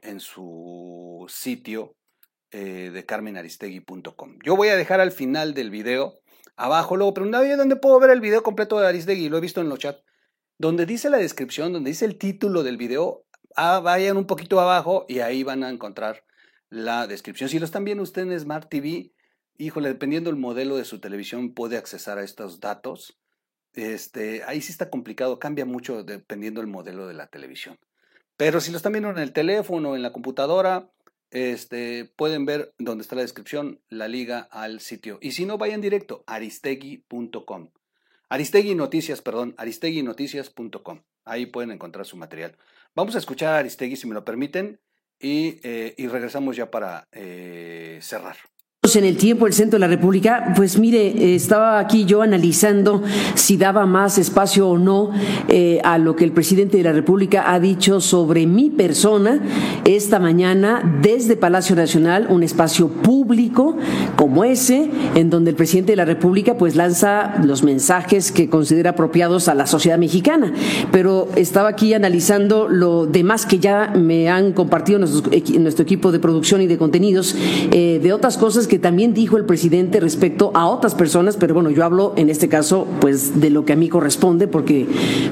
en 0.00 0.20
su 0.20 1.26
sitio 1.28 1.96
eh, 2.50 2.90
de 2.92 3.04
carmenaristegui.com. 3.04 4.38
Yo 4.44 4.56
voy 4.56 4.68
a 4.68 4.76
dejar 4.76 5.00
al 5.00 5.12
final 5.12 5.54
del 5.54 5.70
video, 5.70 6.20
abajo, 6.56 6.96
luego 6.96 7.14
preguntan, 7.14 7.56
¿dónde 7.56 7.76
puedo 7.76 8.00
ver 8.00 8.10
el 8.10 8.20
video 8.20 8.42
completo 8.42 8.80
de 8.80 8.88
Aristegui? 8.88 9.28
Lo 9.28 9.38
he 9.38 9.40
visto 9.40 9.60
en 9.60 9.68
los 9.68 9.78
chats. 9.78 10.02
Donde 10.58 10.86
dice 10.86 11.08
la 11.08 11.18
descripción, 11.18 11.72
donde 11.72 11.90
dice 11.90 12.04
el 12.04 12.18
título 12.18 12.62
del 12.62 12.76
video, 12.76 13.24
ah, 13.54 13.80
vayan 13.80 14.16
un 14.16 14.26
poquito 14.26 14.60
abajo 14.60 15.04
y 15.08 15.20
ahí 15.20 15.42
van 15.44 15.62
a 15.62 15.70
encontrar 15.70 16.24
la 16.70 17.06
descripción. 17.06 17.48
Si 17.48 17.58
lo 17.58 17.64
están 17.64 17.84
viendo 17.84 18.02
ustedes 18.02 18.28
en 18.28 18.40
Smart 18.40 18.68
TV, 18.68 19.12
híjole, 19.56 19.88
dependiendo 19.88 20.30
del 20.30 20.38
modelo 20.38 20.76
de 20.76 20.84
su 20.84 21.00
televisión, 21.00 21.54
puede 21.54 21.76
accesar 21.76 22.18
a 22.18 22.24
estos 22.24 22.60
datos. 22.60 23.18
Este, 23.74 24.42
ahí 24.44 24.60
sí 24.60 24.72
está 24.72 24.90
complicado, 24.90 25.38
cambia 25.38 25.64
mucho 25.64 26.02
dependiendo 26.02 26.60
del 26.60 26.70
modelo 26.70 27.06
de 27.06 27.14
la 27.14 27.28
televisión. 27.28 27.78
Pero 28.36 28.60
si 28.60 28.70
lo 28.70 28.76
están 28.76 28.92
viendo 28.92 29.10
en 29.10 29.18
el 29.18 29.32
teléfono, 29.32 29.96
en 29.96 30.02
la 30.02 30.12
computadora, 30.12 30.90
este, 31.30 32.04
pueden 32.04 32.46
ver 32.46 32.74
donde 32.78 33.02
está 33.02 33.16
la 33.16 33.22
descripción 33.22 33.80
la 33.88 34.08
liga 34.08 34.40
al 34.50 34.80
sitio. 34.80 35.18
Y 35.20 35.32
si 35.32 35.46
no, 35.46 35.58
vayan 35.58 35.80
directo, 35.80 36.24
aristegui.com. 36.26 37.70
Aristegui 38.28 38.74
Noticias, 38.74 39.22
perdón, 39.22 39.54
aristeguinoticias.com. 39.56 41.02
Ahí 41.24 41.46
pueden 41.46 41.70
encontrar 41.70 42.06
su 42.06 42.16
material. 42.16 42.56
Vamos 42.94 43.14
a 43.14 43.18
escuchar 43.18 43.54
a 43.54 43.58
Aristegui, 43.58 43.96
si 43.96 44.06
me 44.06 44.14
lo 44.14 44.24
permiten, 44.24 44.80
y, 45.18 45.60
eh, 45.62 45.94
y 45.96 46.08
regresamos 46.08 46.56
ya 46.56 46.70
para 46.70 47.08
eh, 47.12 47.98
cerrar 48.02 48.36
en 48.96 49.04
el 49.04 49.16
tiempo 49.16 49.46
el 49.46 49.52
centro 49.52 49.78
de 49.78 49.80
la 49.80 49.88
República, 49.88 50.52
pues 50.56 50.78
mire, 50.78 51.34
estaba 51.34 51.78
aquí 51.78 52.04
yo 52.04 52.22
analizando 52.22 53.02
si 53.34 53.56
daba 53.56 53.86
más 53.86 54.18
espacio 54.18 54.68
o 54.68 54.78
no 54.78 55.10
eh, 55.48 55.80
a 55.84 55.98
lo 55.98 56.16
que 56.16 56.24
el 56.24 56.32
presidente 56.32 56.76
de 56.76 56.82
la 56.82 56.92
República 56.92 57.52
ha 57.52 57.60
dicho 57.60 58.00
sobre 58.00 58.46
mi 58.46 58.70
persona 58.70 59.40
esta 59.84 60.18
mañana 60.18 60.98
desde 61.02 61.36
Palacio 61.36 61.76
Nacional, 61.76 62.26
un 62.30 62.42
espacio 62.42 62.88
público 62.88 63.76
como 64.16 64.44
ese, 64.44 64.90
en 65.14 65.30
donde 65.30 65.50
el 65.50 65.56
presidente 65.56 65.92
de 65.92 65.96
la 65.96 66.04
República 66.04 66.56
pues 66.56 66.76
lanza 66.76 67.34
los 67.42 67.62
mensajes 67.62 68.32
que 68.32 68.48
considera 68.48 68.90
apropiados 68.90 69.48
a 69.48 69.54
la 69.54 69.66
sociedad 69.66 69.98
mexicana. 69.98 70.52
Pero 70.92 71.28
estaba 71.36 71.68
aquí 71.68 71.94
analizando 71.94 72.68
lo 72.68 73.06
demás 73.06 73.46
que 73.46 73.58
ya 73.58 73.92
me 73.94 74.28
han 74.28 74.52
compartido 74.52 74.98
nuestro, 74.98 75.30
nuestro 75.58 75.82
equipo 75.82 76.12
de 76.12 76.18
producción 76.18 76.60
y 76.60 76.66
de 76.66 76.78
contenidos, 76.78 77.34
eh, 77.70 78.00
de 78.02 78.12
otras 78.12 78.38
cosas 78.38 78.66
que 78.66 78.77
también 78.78 79.14
dijo 79.14 79.36
el 79.36 79.44
presidente 79.44 80.00
respecto 80.00 80.50
a 80.54 80.66
otras 80.66 80.94
personas, 80.94 81.36
pero 81.36 81.54
bueno, 81.54 81.70
yo 81.70 81.84
hablo 81.84 82.12
en 82.16 82.30
este 82.30 82.48
caso 82.48 82.86
pues 83.00 83.40
de 83.40 83.50
lo 83.50 83.64
que 83.64 83.72
a 83.72 83.76
mí 83.76 83.88
corresponde, 83.88 84.48
porque 84.48 84.86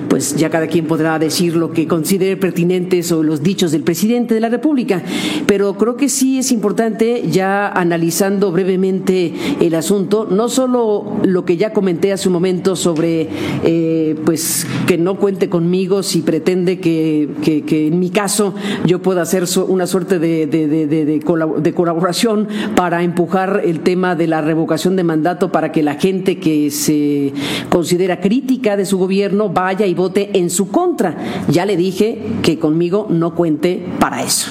pues 0.09 0.37
ya 0.37 0.51
cada 0.51 0.67
quien 0.67 0.87
podrá 0.87 1.19
decir 1.19 1.57
lo 1.57 1.73
que 1.73 1.87
considere 1.87 2.37
pertinente 2.37 3.03
sobre 3.03 3.29
los 3.29 3.43
dichos 3.43 3.73
del 3.73 3.83
presidente 3.83 4.35
de 4.35 4.41
la 4.41 4.49
República, 4.49 5.03
pero 5.47 5.77
creo 5.77 5.97
que 5.97 6.09
sí 6.09 6.39
es 6.39 6.53
importante 6.53 7.25
ya 7.31 7.69
analizando 7.69 8.53
brevemente 8.53 9.35
el 9.61 9.75
asunto, 9.75 10.27
no 10.31 10.49
solo 10.49 11.17
lo 11.25 11.45
que 11.45 11.57
ya 11.57 11.73
comenté 11.73 12.13
hace 12.13 12.29
un 12.29 12.35
momento 12.35 12.77
sobre 12.77 13.29
eh, 13.65 14.17
pues 14.25 14.67
que 14.87 14.99
no 14.99 15.17
cuente 15.17 15.49
conmigo 15.49 16.03
si 16.03 16.23
pretende 16.23 16.81
que, 16.81 17.29
que, 17.43 17.87
en 17.87 17.99
mi 17.99 18.11
caso 18.11 18.55
yo 18.85 19.03
pueda 19.03 19.23
hacer 19.23 19.45
una 19.69 19.87
suerte 19.87 20.19
de, 20.19 20.47
de, 20.47 20.67
de, 20.67 21.05
de 21.07 21.75
colaboración 21.75 22.49
para 22.75 23.03
empujar 23.03 23.26
el 23.65 23.81
tema 23.81 24.15
de 24.15 24.27
la 24.27 24.41
revocación 24.41 24.97
de 24.97 25.05
mandato 25.05 25.53
para 25.53 25.73
que 25.73 25.83
la 25.83 25.95
gente 25.95 26.39
que 26.39 26.71
se 26.71 27.33
considera 27.69 28.21
crítica 28.21 28.77
de 28.77 28.87
su 28.87 28.99
gobierno 28.99 29.49
vaya 29.49 29.87
y 29.87 29.95
vote 29.95 30.39
en 30.39 30.51
su 30.51 30.69
contra. 30.71 31.17
Ya 31.49 31.67
le 31.67 31.77
dije 31.77 32.19
que 32.43 32.59
conmigo 32.59 33.07
no 33.11 33.35
cuente 33.35 33.85
para 33.99 34.23
eso. 34.23 34.51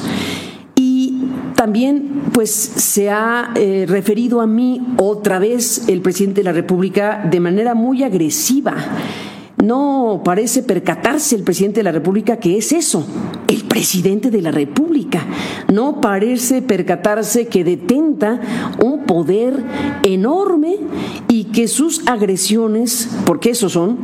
Y 0.76 1.22
también 1.56 2.24
pues 2.34 2.52
se 2.52 3.10
ha 3.10 3.52
eh, 3.56 3.86
referido 3.88 4.42
a 4.42 4.48
mí 4.48 4.82
otra 4.98 5.40
vez 5.40 5.88
el 5.88 6.02
presidente 6.02 6.42
de 6.42 6.46
la 6.46 6.52
República 6.52 7.26
de 7.30 7.40
manera 7.40 7.74
muy 7.74 8.04
agresiva. 8.04 8.76
No 9.64 10.22
parece 10.26 10.64
percatarse 10.64 11.36
el 11.36 11.44
presidente 11.44 11.80
de 11.80 11.86
la 11.86 11.92
República 11.94 12.38
que 12.38 12.58
es 12.58 12.74
eso, 12.74 13.06
el 13.48 13.64
presidente 13.64 14.30
de 14.30 14.42
la 14.42 14.52
República. 14.52 15.26
No 15.72 16.02
parece 16.02 16.62
percatarse 16.62 17.48
que 17.48 17.64
detenta 17.64 18.42
un 18.84 19.06
poder 19.06 19.64
enorme 20.04 20.78
y 21.30 21.46
que 21.46 21.68
sus 21.68 22.06
agresiones, 22.08 23.10
porque 23.26 23.52
esos 23.52 23.72
son, 23.72 24.00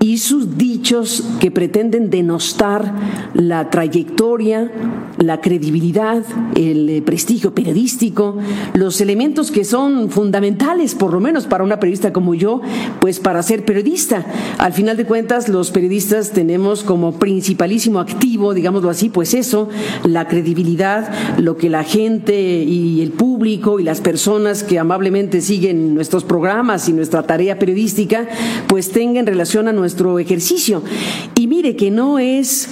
y 0.00 0.18
sus 0.18 0.58
dichos 0.58 1.24
que 1.40 1.50
pretenden 1.50 2.10
denostar 2.10 2.92
la 3.34 3.70
trayectoria, 3.70 4.70
la 5.18 5.40
credibilidad, 5.40 6.22
el 6.54 6.88
eh, 6.88 7.02
prestigio 7.02 7.54
periodístico, 7.54 8.36
los 8.74 9.00
elementos 9.00 9.50
que 9.50 9.64
son 9.64 10.10
fundamentales, 10.10 10.94
por 10.94 11.12
lo 11.12 11.20
menos 11.20 11.46
para 11.46 11.64
una 11.64 11.80
periodista 11.80 12.12
como 12.12 12.34
yo, 12.34 12.60
pues 13.00 13.20
para 13.20 13.42
ser 13.42 13.64
periodista. 13.64 14.26
Al 14.58 14.72
final 14.72 14.95
de 14.96 15.04
cuentas, 15.04 15.48
los 15.48 15.70
periodistas 15.70 16.32
tenemos 16.32 16.82
como 16.82 17.18
principalísimo 17.18 18.00
activo, 18.00 18.54
digámoslo 18.54 18.90
así, 18.90 19.08
pues 19.08 19.34
eso, 19.34 19.68
la 20.04 20.28
credibilidad, 20.28 21.38
lo 21.38 21.56
que 21.56 21.68
la 21.68 21.84
gente 21.84 22.62
y 22.62 23.02
el 23.02 23.12
público 23.12 23.80
y 23.80 23.84
las 23.84 24.00
personas 24.00 24.62
que 24.62 24.78
amablemente 24.78 25.40
siguen 25.40 25.94
nuestros 25.94 26.24
programas 26.24 26.88
y 26.88 26.92
nuestra 26.92 27.22
tarea 27.24 27.58
periodística, 27.58 28.28
pues 28.68 28.90
tengan 28.90 29.26
relación 29.26 29.68
a 29.68 29.72
nuestro 29.72 30.18
ejercicio. 30.18 30.82
Y 31.34 31.46
mire 31.46 31.76
que 31.76 31.90
no 31.90 32.18
es 32.18 32.68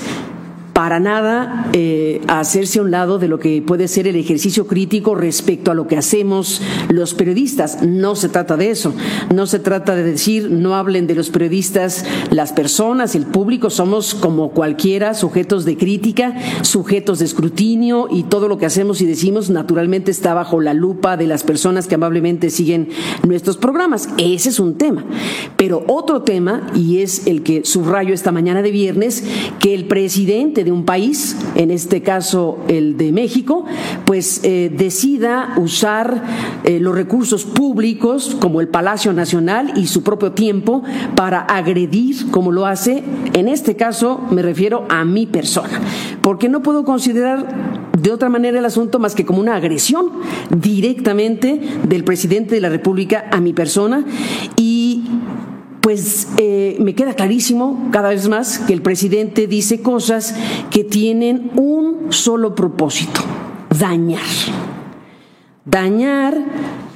para 0.74 0.98
nada 0.98 1.70
eh, 1.72 2.20
hacerse 2.26 2.80
a 2.80 2.82
un 2.82 2.90
lado 2.90 3.18
de 3.18 3.28
lo 3.28 3.38
que 3.38 3.62
puede 3.62 3.88
ser 3.88 4.08
el 4.08 4.16
ejercicio 4.16 4.66
crítico 4.66 5.14
respecto 5.14 5.70
a 5.70 5.74
lo 5.74 5.86
que 5.86 5.96
hacemos 5.96 6.60
los 6.88 7.14
periodistas. 7.14 7.82
No 7.82 8.16
se 8.16 8.28
trata 8.28 8.56
de 8.56 8.70
eso. 8.70 8.92
No 9.32 9.46
se 9.46 9.60
trata 9.60 9.94
de 9.94 10.02
decir 10.02 10.50
no 10.50 10.74
hablen 10.74 11.06
de 11.06 11.14
los 11.14 11.30
periodistas 11.30 12.04
las 12.30 12.52
personas, 12.52 13.14
el 13.14 13.24
público, 13.26 13.70
somos 13.70 14.14
como 14.14 14.50
cualquiera, 14.50 15.14
sujetos 15.14 15.64
de 15.64 15.76
crítica, 15.76 16.34
sujetos 16.62 17.20
de 17.20 17.26
escrutinio 17.26 18.08
y 18.10 18.24
todo 18.24 18.48
lo 18.48 18.58
que 18.58 18.66
hacemos 18.66 19.00
y 19.00 19.06
decimos 19.06 19.50
naturalmente 19.50 20.10
está 20.10 20.34
bajo 20.34 20.60
la 20.60 20.74
lupa 20.74 21.16
de 21.16 21.28
las 21.28 21.44
personas 21.44 21.86
que 21.86 21.94
amablemente 21.94 22.50
siguen 22.50 22.88
nuestros 23.26 23.56
programas. 23.56 24.08
Ese 24.18 24.48
es 24.48 24.58
un 24.58 24.74
tema. 24.74 25.04
Pero 25.56 25.84
otro 25.86 26.22
tema, 26.22 26.66
y 26.74 26.98
es 26.98 27.28
el 27.28 27.44
que 27.44 27.64
subrayo 27.64 28.12
esta 28.12 28.32
mañana 28.32 28.62
de 28.62 28.72
viernes, 28.72 29.24
que 29.60 29.74
el 29.74 29.86
presidente 29.86 30.63
de 30.64 30.72
un 30.72 30.84
país, 30.84 31.36
en 31.54 31.70
este 31.70 32.02
caso 32.02 32.58
el 32.68 32.96
de 32.96 33.12
México, 33.12 33.64
pues 34.04 34.40
eh, 34.42 34.72
decida 34.76 35.54
usar 35.56 36.22
eh, 36.64 36.80
los 36.80 36.94
recursos 36.94 37.44
públicos 37.44 38.36
como 38.40 38.60
el 38.60 38.68
Palacio 38.68 39.12
Nacional 39.12 39.72
y 39.76 39.86
su 39.86 40.02
propio 40.02 40.32
tiempo 40.32 40.82
para 41.14 41.40
agredir 41.40 42.30
como 42.30 42.52
lo 42.52 42.66
hace, 42.66 43.04
en 43.32 43.48
este 43.48 43.76
caso 43.76 44.20
me 44.30 44.42
refiero 44.42 44.86
a 44.88 45.04
mi 45.04 45.26
persona, 45.26 45.80
porque 46.22 46.48
no 46.48 46.62
puedo 46.62 46.84
considerar 46.84 47.92
de 47.98 48.12
otra 48.12 48.28
manera 48.28 48.58
el 48.58 48.64
asunto 48.64 48.98
más 48.98 49.14
que 49.14 49.24
como 49.24 49.40
una 49.40 49.56
agresión 49.56 50.10
directamente 50.50 51.60
del 51.88 52.04
presidente 52.04 52.54
de 52.54 52.60
la 52.60 52.68
República 52.68 53.26
a 53.30 53.40
mi 53.40 53.52
persona 53.52 54.04
y 54.56 54.73
pues 55.84 56.28
eh, 56.38 56.78
me 56.80 56.94
queda 56.94 57.12
clarísimo 57.12 57.90
cada 57.92 58.08
vez 58.08 58.26
más 58.26 58.58
que 58.58 58.72
el 58.72 58.80
presidente 58.80 59.46
dice 59.46 59.82
cosas 59.82 60.34
que 60.70 60.82
tienen 60.82 61.50
un 61.56 62.06
solo 62.08 62.54
propósito, 62.54 63.20
dañar. 63.78 64.22
Dañar 65.66 66.38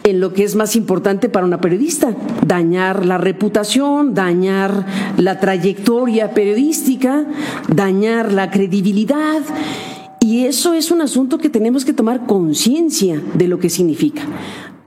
en 0.04 0.20
lo 0.20 0.32
que 0.32 0.42
es 0.42 0.56
más 0.56 0.74
importante 0.74 1.28
para 1.28 1.44
una 1.44 1.60
periodista, 1.60 2.16
dañar 2.46 3.04
la 3.04 3.18
reputación, 3.18 4.14
dañar 4.14 4.86
la 5.18 5.38
trayectoria 5.38 6.32
periodística, 6.32 7.26
dañar 7.68 8.32
la 8.32 8.50
credibilidad. 8.50 9.42
Y 10.18 10.46
eso 10.46 10.72
es 10.72 10.90
un 10.90 11.02
asunto 11.02 11.36
que 11.36 11.50
tenemos 11.50 11.84
que 11.84 11.92
tomar 11.92 12.24
conciencia 12.24 13.20
de 13.34 13.48
lo 13.48 13.58
que 13.58 13.68
significa. 13.68 14.22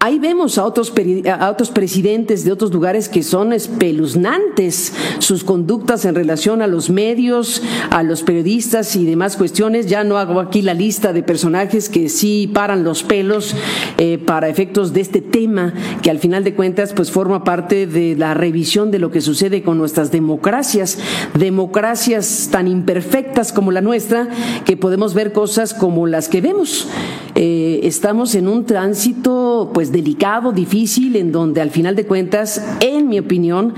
Ahí 0.03 0.17
vemos 0.17 0.58
a 0.58 0.65
otros, 0.65 0.91
a 1.31 1.51
otros 1.51 1.70
presidentes 1.70 2.43
de 2.43 2.51
otros 2.51 2.74
lugares 2.74 3.08
que 3.08 3.22
son 3.22 3.53
espeluznantes 3.53 4.93
sus 5.20 5.43
conductas 5.43 6.05
en 6.05 6.15
relación 6.15 6.63
a 6.63 6.67
los 6.67 6.89
medios, 6.89 7.62
a 7.91 8.01
los 8.01 8.24
periodistas 8.24 8.96
y 8.96 9.05
demás 9.05 9.38
cuestiones. 9.38 9.86
Ya 9.86 10.03
no 10.03 10.17
hago 10.17 10.39
aquí 10.39 10.63
la 10.63 10.74
lista 10.74 11.13
de 11.13 11.22
personajes 11.22 11.88
que 11.88 12.10
sí 12.10 12.50
paran 12.51 12.84
los 12.84 13.03
pelos 13.03 13.53
eh, 14.00 14.17
para 14.17 14.50
efectos 14.50 14.91
de 14.91 15.01
este 15.01 15.22
tema, 15.22 15.72
que 16.01 16.10
al 16.10 16.17
final 16.17 16.43
de 16.43 16.55
cuentas 16.55 16.93
pues 16.93 17.12
forma 17.12 17.43
parte 17.43 17.86
de 17.86 18.15
la 18.15 18.34
revisión 18.34 18.89
de 18.89 18.98
lo 18.98 19.12
que 19.12 19.22
sucede 19.22 19.62
con 19.62 19.77
nuestras 19.77 20.10
democracias, 20.10 20.98
democracias 21.38 22.50
tan 22.51 22.67
imperfectas 22.67 23.53
como 23.53 23.72
la 23.72 23.81
nuestra, 23.81 24.29
que 24.65 24.77
podemos 24.77 25.13
ver 25.13 25.31
cosas 25.31 25.75
como 25.75 26.08
las 26.08 26.27
que 26.27 26.41
vemos. 26.41 26.88
Eh, 27.36 27.81
estamos 27.84 28.34
en 28.34 28.48
un 28.48 28.65
tránsito 28.65 29.70
pues 29.74 29.90
delicado, 29.91 30.51
difícil, 30.51 31.15
en 31.15 31.31
donde 31.31 31.62
al 31.62 31.71
final 31.71 31.95
de 31.95 32.05
cuentas, 32.05 32.63
en 32.79 33.07
mi 33.07 33.19
opinión, 33.19 33.74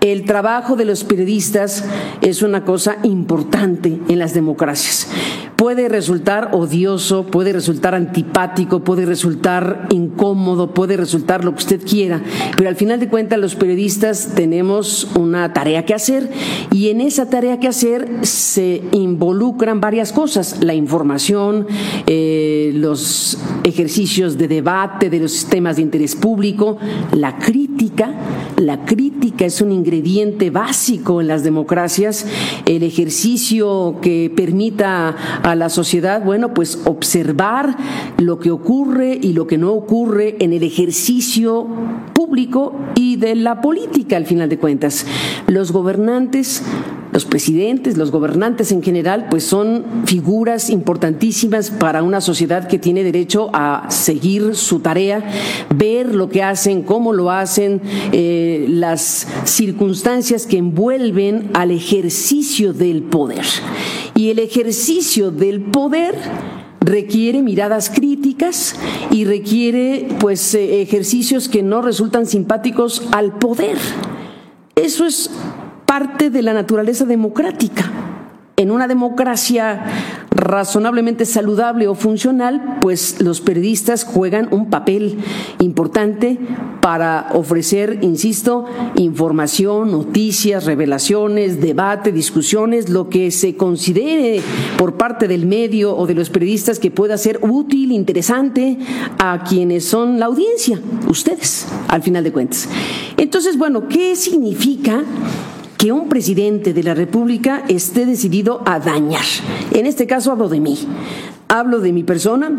el 0.00 0.24
trabajo 0.24 0.76
de 0.76 0.84
los 0.84 1.04
periodistas 1.04 1.84
es 2.20 2.42
una 2.42 2.64
cosa 2.64 2.98
importante 3.02 3.98
en 4.08 4.18
las 4.18 4.34
democracias 4.34 5.08
puede 5.58 5.88
resultar 5.88 6.50
odioso, 6.52 7.26
puede 7.26 7.52
resultar 7.52 7.96
antipático, 7.96 8.84
puede 8.84 9.04
resultar 9.04 9.88
incómodo, 9.90 10.72
puede 10.72 10.96
resultar 10.96 11.44
lo 11.44 11.50
que 11.50 11.58
usted 11.58 11.82
quiera, 11.84 12.22
pero 12.56 12.68
al 12.68 12.76
final 12.76 13.00
de 13.00 13.08
cuentas 13.08 13.40
los 13.40 13.56
periodistas 13.56 14.34
tenemos 14.36 15.08
una 15.16 15.52
tarea 15.52 15.84
que 15.84 15.94
hacer 15.94 16.30
y 16.70 16.90
en 16.90 17.00
esa 17.00 17.28
tarea 17.28 17.58
que 17.58 17.66
hacer 17.66 18.08
se 18.22 18.84
involucran 18.92 19.80
varias 19.80 20.12
cosas, 20.12 20.62
la 20.62 20.74
información, 20.74 21.66
eh, 22.06 22.70
los 22.76 23.36
ejercicios 23.64 24.38
de 24.38 24.46
debate 24.46 25.10
de 25.10 25.18
los 25.18 25.46
temas 25.46 25.74
de 25.74 25.82
interés 25.82 26.14
público, 26.14 26.78
la 27.10 27.36
crítica, 27.36 27.67
la 28.56 28.84
crítica 28.84 29.44
es 29.44 29.60
un 29.60 29.70
ingrediente 29.70 30.50
básico 30.50 31.20
en 31.20 31.28
las 31.28 31.44
democracias, 31.44 32.26
el 32.66 32.82
ejercicio 32.82 33.98
que 34.02 34.32
permita 34.34 35.14
a 35.42 35.54
la 35.54 35.68
sociedad, 35.68 36.24
bueno, 36.24 36.54
pues 36.54 36.80
observar 36.84 37.76
lo 38.18 38.40
que 38.40 38.50
ocurre 38.50 39.18
y 39.20 39.32
lo 39.32 39.46
que 39.46 39.58
no 39.58 39.72
ocurre 39.72 40.36
en 40.40 40.52
el 40.52 40.64
ejercicio 40.64 41.68
público 42.14 42.74
y 42.96 43.16
de 43.16 43.36
la 43.36 43.60
política, 43.60 44.16
al 44.16 44.26
final 44.26 44.48
de 44.48 44.58
cuentas. 44.58 45.06
Los 45.46 45.70
gobernantes 45.70 46.62
los 47.18 47.24
presidentes, 47.24 47.96
los 47.96 48.12
gobernantes 48.12 48.70
en 48.70 48.80
general, 48.80 49.26
pues 49.28 49.42
son 49.42 49.84
figuras 50.04 50.70
importantísimas 50.70 51.70
para 51.70 52.04
una 52.04 52.20
sociedad 52.20 52.68
que 52.68 52.78
tiene 52.78 53.02
derecho 53.02 53.50
a 53.52 53.86
seguir 53.90 54.54
su 54.54 54.78
tarea, 54.78 55.24
ver 55.74 56.14
lo 56.14 56.28
que 56.28 56.44
hacen, 56.44 56.82
cómo 56.82 57.12
lo 57.12 57.32
hacen, 57.32 57.67
eh, 58.12 58.66
las 58.68 59.26
circunstancias 59.44 60.46
que 60.46 60.58
envuelven 60.58 61.50
al 61.54 61.70
ejercicio 61.70 62.72
del 62.72 63.02
poder. 63.02 63.44
Y 64.14 64.30
el 64.30 64.38
ejercicio 64.38 65.30
del 65.30 65.60
poder 65.60 66.14
requiere 66.80 67.42
miradas 67.42 67.90
críticas 67.90 68.74
y 69.10 69.24
requiere 69.24 70.08
pues 70.20 70.54
eh, 70.54 70.82
ejercicios 70.82 71.48
que 71.48 71.62
no 71.62 71.82
resultan 71.82 72.26
simpáticos 72.26 73.02
al 73.12 73.38
poder. 73.38 73.76
Eso 74.74 75.06
es 75.06 75.30
parte 75.86 76.30
de 76.30 76.42
la 76.42 76.52
naturaleza 76.52 77.04
democrática. 77.04 77.90
En 78.56 78.70
una 78.70 78.88
democracia 78.88 79.84
razonablemente 80.48 81.26
saludable 81.26 81.86
o 81.88 81.94
funcional, 81.94 82.78
pues 82.80 83.20
los 83.20 83.40
periodistas 83.40 84.04
juegan 84.04 84.48
un 84.50 84.70
papel 84.70 85.18
importante 85.60 86.38
para 86.80 87.28
ofrecer, 87.34 87.98
insisto, 88.02 88.64
información, 88.96 89.90
noticias, 89.90 90.64
revelaciones, 90.64 91.60
debate, 91.60 92.12
discusiones, 92.12 92.88
lo 92.88 93.10
que 93.10 93.30
se 93.30 93.56
considere 93.56 94.40
por 94.78 94.94
parte 94.94 95.28
del 95.28 95.46
medio 95.46 95.94
o 95.94 96.06
de 96.06 96.14
los 96.14 96.30
periodistas 96.30 96.78
que 96.78 96.90
pueda 96.90 97.18
ser 97.18 97.40
útil, 97.42 97.92
interesante 97.92 98.78
a 99.18 99.44
quienes 99.46 99.84
son 99.84 100.18
la 100.18 100.26
audiencia, 100.26 100.80
ustedes, 101.08 101.66
al 101.88 102.02
final 102.02 102.24
de 102.24 102.32
cuentas. 102.32 102.68
Entonces, 103.18 103.58
bueno, 103.58 103.86
¿qué 103.86 104.16
significa? 104.16 105.04
Que 105.78 105.92
un 105.92 106.08
presidente 106.08 106.74
de 106.74 106.82
la 106.82 106.92
República 106.92 107.62
esté 107.68 108.04
decidido 108.04 108.62
a 108.66 108.80
dañar. 108.80 109.24
En 109.72 109.86
este 109.86 110.06
caso 110.08 110.32
hablo 110.32 110.48
de 110.48 110.60
mí, 110.60 110.76
hablo 111.48 111.78
de 111.78 111.92
mi 111.92 112.02
persona, 112.02 112.50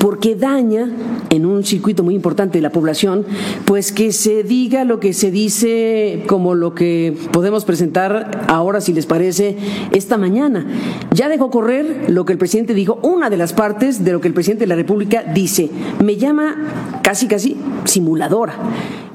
porque 0.00 0.34
daña 0.34 0.88
en 1.30 1.44
un 1.44 1.62
circuito 1.62 2.02
muy 2.02 2.14
importante 2.14 2.56
de 2.56 2.62
la 2.62 2.70
población, 2.70 3.26
pues 3.66 3.92
que 3.92 4.12
se 4.12 4.44
diga 4.44 4.84
lo 4.84 4.98
que 4.98 5.12
se 5.12 5.30
dice 5.30 6.22
como 6.26 6.54
lo 6.54 6.74
que 6.74 7.16
podemos 7.32 7.64
presentar 7.64 8.46
ahora, 8.48 8.80
si 8.80 8.94
les 8.94 9.04
parece, 9.04 9.56
esta 9.92 10.16
mañana. 10.16 10.66
Ya 11.12 11.28
dejó 11.28 11.50
correr 11.50 12.06
lo 12.08 12.24
que 12.24 12.32
el 12.32 12.38
presidente 12.38 12.72
dijo, 12.72 12.98
una 13.02 13.28
de 13.28 13.36
las 13.36 13.52
partes 13.52 14.04
de 14.04 14.12
lo 14.12 14.20
que 14.22 14.28
el 14.28 14.34
presidente 14.34 14.64
de 14.64 14.68
la 14.68 14.76
República 14.76 15.22
dice. 15.22 15.70
Me 16.02 16.16
llama 16.16 17.00
casi, 17.02 17.26
casi 17.26 17.56
simuladora. 17.84 18.54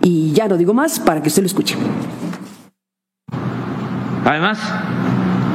Y 0.04 0.34
ya 0.34 0.48
no 0.48 0.58
digo 0.58 0.74
más 0.74 1.00
para 1.00 1.22
que 1.22 1.30
usted 1.30 1.42
lo 1.42 1.48
escuche. 1.48 1.76
Además, 4.26 4.60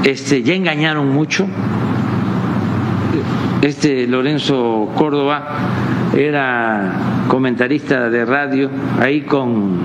este, 0.05 0.43
ya 0.43 0.55
engañaron 0.55 1.13
mucho. 1.13 1.47
Este 3.63 4.07
Lorenzo 4.07 4.91
Córdoba 4.95 5.49
era 6.17 6.93
comentarista 7.29 8.11
de 8.11 8.25
radio 8.25 8.71
ahí 9.01 9.23
con 9.23 9.81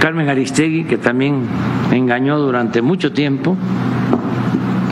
Carmen 0.00 0.28
Aristegui, 0.28 0.84
que 0.84 0.98
también 0.98 1.42
engañó 1.92 2.38
durante 2.38 2.82
mucho 2.82 3.12
tiempo, 3.12 3.56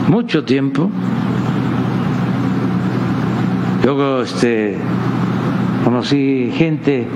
mucho 0.07 0.43
tiempo. 0.43 0.89
Luego 3.83 4.21
este, 4.21 4.77
conocí 5.83 6.51
gente 6.55 7.07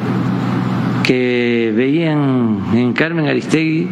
que 1.03 1.73
veían 1.75 2.63
en 2.73 2.93
Carmen 2.93 3.27
Aristegui 3.27 3.89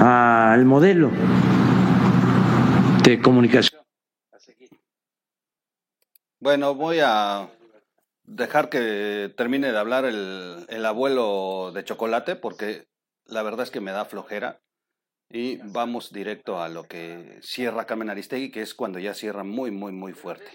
al 0.00 0.64
modelo 0.64 1.10
de 3.02 3.20
comunicación. 3.20 3.82
Bueno, 6.40 6.74
voy 6.74 6.98
a 7.02 7.50
dejar 8.22 8.68
que 8.68 9.32
termine 9.36 9.72
de 9.72 9.78
hablar 9.78 10.04
el, 10.04 10.66
el, 10.68 10.86
abuelo 10.86 11.72
de 11.74 11.84
chocolate 11.84 12.36
porque 12.36 12.86
la 13.24 13.42
verdad 13.42 13.64
es 13.64 13.70
que 13.70 13.80
me 13.80 13.90
da 13.90 14.04
flojera 14.04 14.60
y 15.28 15.56
vamos 15.56 16.12
directo 16.12 16.62
a 16.62 16.68
lo 16.68 16.84
que 16.84 17.38
cierra 17.42 17.86
Carmen 17.86 18.10
Aristegui, 18.10 18.50
que 18.50 18.62
es 18.62 18.74
cuando 18.74 18.98
ya 18.98 19.14
cierra 19.14 19.42
muy, 19.42 19.70
muy, 19.70 19.92
muy 19.92 20.12
fuerte. 20.12 20.50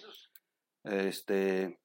Este, 0.83 1.79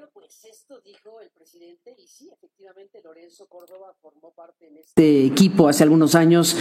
bueno, 0.00 0.12
pues 0.14 0.46
esto 0.50 0.80
dijo 0.82 1.20
el 1.20 1.28
presidente 1.28 1.94
y 1.98 2.06
sí, 2.06 2.30
efectivamente 2.32 3.02
Lorenzo 3.04 3.46
Córdoba 3.48 3.94
formó 4.00 4.32
parte 4.34 4.70
de 4.70 4.80
este 4.80 5.26
equipo 5.26 5.68
hace 5.68 5.82
algunos 5.82 6.14
años 6.14 6.56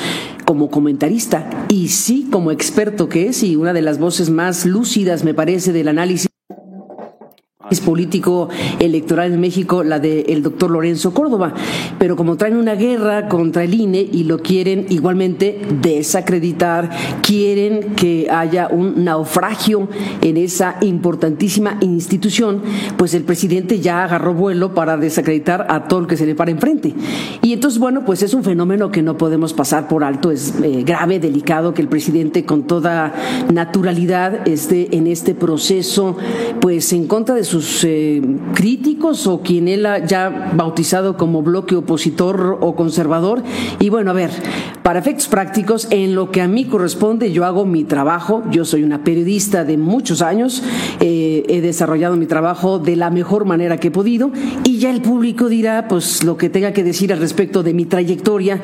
como 0.46 0.70
comentarista 0.70 1.66
y 1.70 1.88
sí 1.88 2.28
como 2.30 2.52
experto 2.52 3.08
que 3.08 3.28
es 3.28 3.42
y 3.44 3.56
una 3.56 3.72
de 3.72 3.82
las 3.82 3.98
voces 3.98 4.30
más 4.30 4.66
lúcidas 4.66 5.24
me 5.24 5.34
parece 5.34 5.72
del 5.72 5.88
análisis 5.88 6.29
político 7.80 8.50
electoral 8.80 9.34
en 9.34 9.40
México, 9.40 9.84
la 9.84 10.00
del 10.00 10.42
doctor 10.42 10.72
Lorenzo 10.72 11.14
Córdoba. 11.14 11.54
Pero 11.98 12.16
como 12.16 12.38
traen 12.38 12.58
una 12.58 12.76
guerra 12.76 13.28
contra 13.28 13.64
el 13.64 13.74
INE 13.74 14.02
y 14.12 14.24
lo 14.24 14.40
quieren 14.40 14.86
igualmente 14.90 15.62
desacreditar, 15.82 16.90
quieren 17.22 17.96
que 17.96 18.28
haya 18.30 18.68
un 18.70 19.04
naufragio 19.04 19.88
en 20.22 20.38
esa 20.38 20.78
importantísima 20.82 21.78
institución, 21.82 22.62
pues 22.98 23.14
el 23.14 23.24
presidente 23.24 23.80
ya 23.80 24.04
agarró 24.04 24.34
vuelo 24.34 24.74
para 24.74 24.98
desacreditar 24.98 25.68
a 25.70 25.88
todo 25.88 26.02
el 26.02 26.08
que 26.08 26.18
se 26.18 26.26
le 26.26 26.36
para 26.36 26.52
enfrente. 26.52 26.94
Y 27.42 27.54
entonces, 27.54 27.80
bueno, 27.80 28.06
pues 28.06 28.24
es 28.24 28.34
un 28.34 28.44
fenómeno 28.44 28.92
que 28.92 29.02
no 29.02 29.18
podemos 29.18 29.54
pasar 29.54 29.88
por 29.88 30.04
alto, 30.04 30.32
es 30.32 30.54
eh, 30.64 30.84
grave, 30.86 31.20
delicado 31.20 31.74
que 31.74 31.82
el 31.82 31.88
presidente 31.88 32.46
con 32.46 32.64
toda 32.64 33.14
naturalidad 33.52 34.48
esté 34.48 34.96
en 34.96 35.08
este 35.08 35.36
proceso, 35.36 36.18
pues 36.62 36.94
en 36.94 37.08
contra 37.08 37.36
de 37.36 37.44
sus 37.44 37.59
eh, 37.84 38.22
críticos 38.54 39.28
o 39.28 39.42
quien 39.42 39.68
él 39.68 39.86
ha 39.86 40.06
ya 40.06 40.52
bautizado 40.56 41.18
como 41.18 41.42
bloque 41.42 41.76
opositor 41.76 42.58
o 42.62 42.76
conservador. 42.76 43.44
Y 43.80 43.90
bueno, 43.90 44.12
a 44.12 44.14
ver, 44.14 44.32
para 44.84 45.00
efectos 45.00 45.28
prácticos, 45.28 45.88
en 45.92 46.16
lo 46.16 46.32
que 46.32 46.42
a 46.42 46.48
mí 46.48 46.66
corresponde, 46.66 47.32
yo 47.32 47.46
hago 47.46 47.66
mi 47.66 47.84
trabajo, 47.84 48.44
yo 48.52 48.66
soy 48.66 48.84
una 48.84 49.04
periodista 49.04 49.64
de 49.64 49.78
muchos 49.78 50.22
años, 50.22 50.64
eh, 51.00 51.44
he 51.48 51.62
desarrollado 51.62 52.16
mi 52.16 52.26
trabajo 52.26 52.80
de 52.80 52.96
la 52.96 53.10
mejor 53.10 53.46
manera 53.46 53.78
que 53.78 53.90
he 53.90 53.92
podido. 53.92 54.32
Y 54.64 54.80
ya 54.80 54.90
el 54.90 55.02
público 55.02 55.50
dirá 55.50 55.88
pues 55.88 56.24
lo 56.24 56.38
que 56.38 56.50
tenga 56.50 56.74
que 56.74 56.84
decir 56.84 57.14
al 57.14 57.20
respecto 57.20 57.64
de 57.64 57.74
mi 57.74 57.86
trayectoria, 57.86 58.62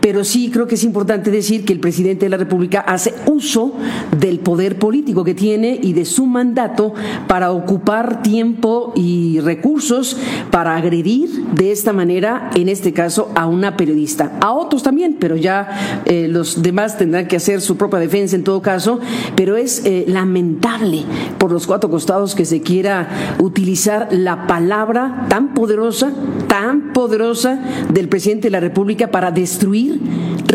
pero 0.00 0.24
sí 0.24 0.50
creo 0.50 0.66
que 0.66 0.74
es 0.76 0.84
importante 0.84 1.30
decir 1.30 1.64
que 1.64 1.72
el 1.72 1.80
presidente 1.80 2.26
de 2.26 2.30
la 2.30 2.36
República 2.36 2.80
hace 2.80 3.14
uso 3.26 3.74
del 4.18 4.40
poder 4.40 4.78
político 4.78 5.24
que 5.24 5.34
tiene 5.34 5.78
y 5.82 5.92
de 5.92 6.04
su 6.04 6.26
mandato 6.26 6.94
para 7.26 7.52
ocupar 7.52 8.22
tiempo 8.22 8.37
tiempo 8.38 8.92
y 8.94 9.40
recursos 9.40 10.16
para 10.52 10.76
agredir 10.76 11.28
de 11.56 11.72
esta 11.72 11.92
manera, 11.92 12.50
en 12.54 12.68
este 12.68 12.92
caso, 12.92 13.32
a 13.34 13.48
una 13.48 13.76
periodista. 13.76 14.38
A 14.40 14.52
otros 14.52 14.84
también, 14.84 15.16
pero 15.18 15.34
ya 15.34 16.02
eh, 16.04 16.28
los 16.28 16.62
demás 16.62 16.96
tendrán 16.96 17.26
que 17.26 17.34
hacer 17.34 17.60
su 17.60 17.76
propia 17.76 17.98
defensa 17.98 18.36
en 18.36 18.44
todo 18.44 18.62
caso, 18.62 19.00
pero 19.34 19.56
es 19.56 19.84
eh, 19.84 20.04
lamentable 20.06 21.02
por 21.38 21.50
los 21.50 21.66
cuatro 21.66 21.90
costados 21.90 22.36
que 22.36 22.44
se 22.44 22.62
quiera 22.62 23.08
utilizar 23.40 24.06
la 24.12 24.46
palabra 24.46 25.26
tan 25.28 25.52
poderosa, 25.52 26.12
tan 26.46 26.92
poderosa 26.92 27.60
del 27.92 28.08
presidente 28.08 28.46
de 28.46 28.52
la 28.52 28.60
República 28.60 29.10
para 29.10 29.32
destruir 29.32 30.00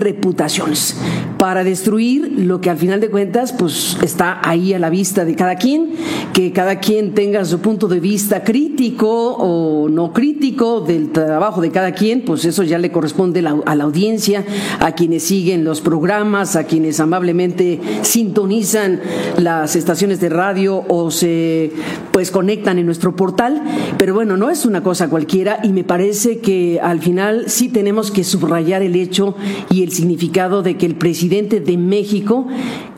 reputaciones, 0.04 0.96
para 1.38 1.64
destruir 1.64 2.34
lo 2.38 2.62
que 2.62 2.70
al 2.70 2.78
final 2.78 3.02
de 3.02 3.10
cuentas 3.10 3.54
pues 3.54 3.98
está 4.02 4.40
ahí 4.48 4.74
a 4.74 4.80
la 4.80 4.90
vista 4.90 5.26
de 5.26 5.36
cada 5.36 5.56
quien, 5.56 5.92
que 6.34 6.52
cada 6.52 6.80
quien 6.80 7.14
tenga 7.14 7.44
su 7.46 7.60
punto 7.60 7.88
de 7.88 8.00
vista 8.00 8.44
crítico 8.44 9.34
o 9.34 9.90
no 9.90 10.14
crítico 10.14 10.82
del 10.82 11.12
trabajo 11.12 11.62
de 11.62 11.72
cada 11.72 11.94
quien, 11.94 12.22
pues 12.22 12.46
eso 12.46 12.64
ya 12.64 12.78
le 12.78 12.92
corresponde 12.92 13.40
a 13.40 13.76
la 13.76 13.84
audiencia, 13.84 14.46
a 14.80 14.94
quienes 14.94 15.24
siguen 15.24 15.64
los 15.64 15.82
programas, 15.82 16.56
a 16.56 16.66
quienes 16.66 17.00
amablemente 17.00 17.80
sintonizan 18.02 19.02
las 19.38 19.76
estaciones 19.76 20.20
de 20.20 20.30
radio 20.30 20.84
o 20.88 21.12
se 21.12 21.72
pues 22.12 22.32
conectan 22.32 22.78
en 22.80 22.86
nuestro 22.86 23.16
portal. 23.16 23.64
Pero 23.98 24.14
bueno, 24.14 24.38
no 24.38 24.50
es 24.50 24.66
una 24.66 24.84
cosa 24.84 25.10
cualquiera 25.10 25.60
y 25.64 25.70
me 25.70 25.84
parece 25.84 26.40
que 26.40 26.80
al 26.82 27.00
final 27.00 27.46
sí 27.48 27.70
tenemos 27.70 28.12
que 28.12 28.24
subrayar 28.24 28.82
el 28.82 28.96
hecho 28.96 29.36
y 29.70 29.84
el 29.84 29.92
significado 29.94 30.62
de 30.62 30.78
que 30.78 30.86
el 30.86 30.96
presidente 30.96 31.60
de 31.60 31.78
México 31.78 32.48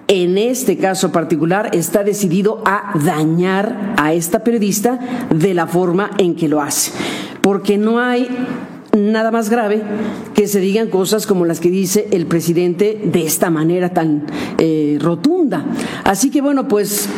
en 0.07 0.37
este 0.37 0.77
caso 0.77 1.11
particular 1.11 1.71
está 1.73 2.03
decidido 2.03 2.61
a 2.65 2.97
dañar 3.03 3.93
a 3.97 4.13
esta 4.13 4.43
periodista 4.43 4.99
de 5.33 5.53
la 5.53 5.67
forma 5.67 6.11
en 6.17 6.35
que 6.35 6.47
lo 6.47 6.61
hace. 6.61 6.91
Porque 7.41 7.77
no 7.77 7.99
hay 7.99 8.27
nada 8.95 9.31
más 9.31 9.49
grave 9.49 9.81
que 10.33 10.47
se 10.47 10.59
digan 10.59 10.89
cosas 10.89 11.25
como 11.25 11.45
las 11.45 11.59
que 11.59 11.69
dice 11.69 12.07
el 12.11 12.27
presidente 12.27 13.01
de 13.03 13.25
esta 13.25 13.49
manera 13.49 13.89
tan 13.89 14.25
eh, 14.57 14.97
rotunda. 15.01 15.65
Así 16.03 16.29
que 16.29 16.41
bueno, 16.41 16.67
pues 16.67 17.09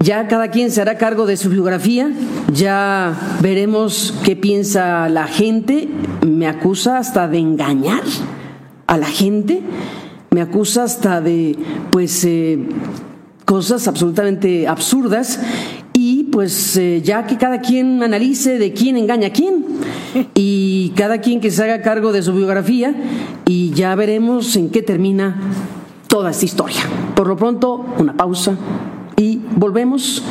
ya 0.00 0.26
cada 0.26 0.48
quien 0.48 0.70
se 0.70 0.80
hará 0.80 0.98
cargo 0.98 1.26
de 1.26 1.36
su 1.36 1.50
biografía, 1.50 2.10
ya 2.52 3.16
veremos 3.40 4.14
qué 4.24 4.34
piensa 4.34 5.08
la 5.08 5.26
gente. 5.26 5.88
Me 6.26 6.46
acusa 6.46 6.98
hasta 6.98 7.28
de 7.28 7.38
engañar 7.38 8.02
a 8.86 8.96
la 8.96 9.06
gente, 9.06 9.62
me 10.30 10.40
acusa 10.40 10.84
hasta 10.84 11.20
de, 11.20 11.56
pues, 11.90 12.24
eh, 12.24 12.58
cosas 13.44 13.86
absolutamente 13.88 14.66
absurdas 14.66 15.38
y 15.92 16.24
pues 16.24 16.76
eh, 16.76 17.02
ya 17.02 17.26
que 17.26 17.36
cada 17.36 17.60
quien 17.60 18.02
analice 18.02 18.58
de 18.58 18.72
quién 18.72 18.96
engaña 18.96 19.28
a 19.28 19.30
quién 19.30 19.64
y 20.34 20.92
cada 20.96 21.18
quien 21.18 21.40
que 21.40 21.50
se 21.50 21.62
haga 21.62 21.82
cargo 21.82 22.12
de 22.12 22.22
su 22.22 22.32
biografía 22.32 22.94
y 23.46 23.70
ya 23.70 23.94
veremos 23.94 24.56
en 24.56 24.70
qué 24.70 24.82
termina 24.82 25.40
toda 26.08 26.30
esta 26.30 26.44
historia. 26.44 26.82
Por 27.14 27.26
lo 27.26 27.36
pronto, 27.36 27.84
una 27.98 28.16
pausa 28.16 28.56
y 29.16 29.40
volvemos. 29.56 30.22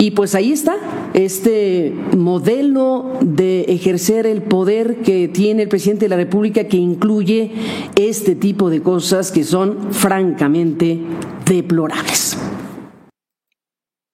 Y 0.00 0.12
pues 0.12 0.34
ahí 0.34 0.50
está 0.50 0.76
este 1.12 1.90
modelo 2.16 3.18
de 3.20 3.64
ejercer 3.64 4.24
el 4.24 4.42
poder 4.42 5.02
que 5.02 5.28
tiene 5.28 5.64
el 5.64 5.68
presidente 5.68 6.06
de 6.06 6.08
la 6.08 6.16
República 6.16 6.66
que 6.66 6.78
incluye 6.78 7.52
este 7.96 8.34
tipo 8.34 8.70
de 8.70 8.82
cosas 8.82 9.30
que 9.30 9.44
son 9.44 9.92
francamente 9.92 10.98
deplorables. 11.44 12.38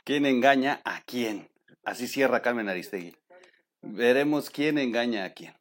¿Quién 0.03 0.27
engaña 0.27 0.81
a 0.85 1.03
quién? 1.03 1.49
Así 1.85 2.09
cierra 2.09 2.43
Carmen 2.43 2.69
Aristegui. 2.69 3.15
Veremos 3.81 4.51
quién 4.51 4.79
engaña 4.79 5.25
a 5.25 5.35
quién. 5.35 5.55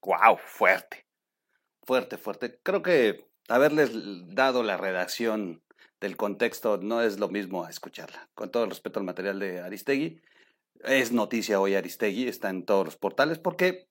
¡Guau! 0.00 0.38
Fuerte. 0.38 1.04
Fuerte, 1.82 2.16
fuerte. 2.16 2.58
Creo 2.62 2.80
que 2.80 3.26
haberles 3.48 3.90
dado 4.34 4.62
la 4.62 4.78
redacción 4.78 5.62
del 6.04 6.18
contexto 6.18 6.76
no 6.76 7.00
es 7.00 7.18
lo 7.18 7.30
mismo 7.30 7.64
a 7.64 7.70
escucharla. 7.70 8.28
Con 8.34 8.50
todo 8.50 8.64
el 8.64 8.70
respeto 8.70 9.00
al 9.00 9.06
material 9.06 9.38
de 9.38 9.60
Aristegui, 9.62 10.20
es 10.80 11.12
noticia 11.12 11.58
hoy 11.58 11.74
Aristegui, 11.74 12.28
está 12.28 12.50
en 12.50 12.66
todos 12.66 12.84
los 12.84 12.96
portales, 12.96 13.38
porque 13.38 13.88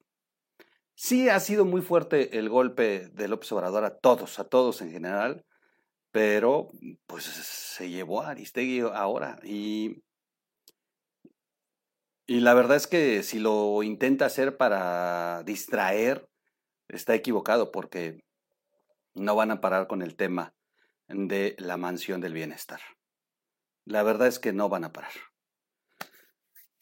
sí 0.94 1.28
ha 1.28 1.40
sido 1.40 1.66
muy 1.66 1.82
fuerte 1.82 2.38
el 2.38 2.50
golpe 2.50 3.10
de 3.10 3.28
López 3.28 3.52
Obrador 3.52 3.84
a 3.84 3.98
todos, 3.98 4.38
a 4.38 4.44
todos 4.44 4.82
en 4.82 4.92
general, 4.92 5.44
pero 6.12 6.68
pues 7.08 7.24
se 7.24 7.90
llevó 7.90 8.22
a 8.22 8.30
Aristegui 8.30 8.82
ahora 8.82 9.40
y 9.44 10.04
y 12.26 12.40
la 12.40 12.54
verdad 12.54 12.78
es 12.78 12.88
que 12.88 13.22
si 13.24 13.40
lo 13.40 13.84
intenta 13.84 14.26
hacer 14.26 14.56
para 14.56 15.44
distraer, 15.44 16.30
está 16.88 17.16
equivocado 17.16 17.72
porque 17.72 18.24
no 19.14 19.36
van 19.36 19.52
a 19.52 19.60
parar 19.60 19.88
con 19.88 20.02
el 20.02 20.16
tema 20.16 20.54
de 21.14 21.56
la 21.60 21.78
mansión 21.78 22.22
del 22.22 22.34
bienestar. 22.34 22.82
La 23.86 24.04
verdad 24.04 24.28
es 24.28 24.40
que 24.40 24.54
no 24.54 24.70
van 24.70 24.84
a 24.84 24.94
parar. 24.94 25.12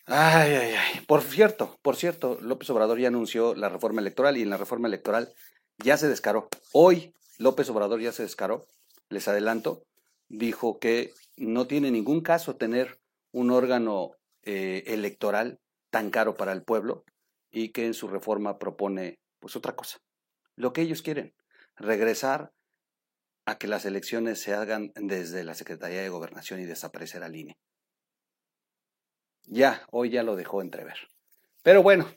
Ay, 0.05 0.53
ay, 0.53 0.73
ay. 0.73 1.05
Por 1.07 1.21
cierto, 1.21 1.77
por 1.81 1.95
cierto, 1.95 2.37
López 2.41 2.69
Obrador 2.69 2.99
ya 2.99 3.07
anunció 3.07 3.55
la 3.55 3.69
reforma 3.69 4.01
electoral 4.01 4.37
y 4.37 4.41
en 4.41 4.49
la 4.49 4.57
reforma 4.57 4.87
electoral 4.87 5.33
ya 5.77 5.97
se 5.97 6.07
descaró. 6.07 6.49
Hoy 6.73 7.13
López 7.37 7.69
Obrador 7.69 8.01
ya 8.01 8.11
se 8.11 8.23
descaró, 8.23 8.67
les 9.09 9.27
adelanto, 9.27 9.83
dijo 10.27 10.79
que 10.79 11.13
no 11.37 11.67
tiene 11.67 11.91
ningún 11.91 12.21
caso 12.21 12.55
tener 12.55 12.99
un 13.31 13.51
órgano 13.51 14.11
eh, 14.43 14.83
electoral 14.87 15.59
tan 15.89 16.09
caro 16.09 16.35
para 16.35 16.51
el 16.51 16.63
pueblo 16.63 17.03
y 17.51 17.69
que 17.69 17.85
en 17.85 17.93
su 17.93 18.07
reforma 18.07 18.59
propone 18.59 19.19
pues 19.39 19.55
otra 19.55 19.75
cosa. 19.75 19.99
Lo 20.55 20.73
que 20.73 20.81
ellos 20.81 21.01
quieren, 21.01 21.33
regresar 21.75 22.51
a 23.45 23.57
que 23.57 23.67
las 23.67 23.85
elecciones 23.85 24.39
se 24.41 24.53
hagan 24.53 24.91
desde 24.95 25.43
la 25.43 25.53
Secretaría 25.53 26.01
de 26.01 26.09
Gobernación 26.09 26.59
y 26.59 26.65
desaparecer 26.65 27.23
al 27.23 27.35
INE. 27.35 27.57
Ya, 29.45 29.85
hoy 29.91 30.09
ya 30.09 30.23
lo 30.23 30.35
dejó 30.35 30.61
entrever. 30.61 30.95
Pero 31.63 31.83
bueno, 31.83 32.07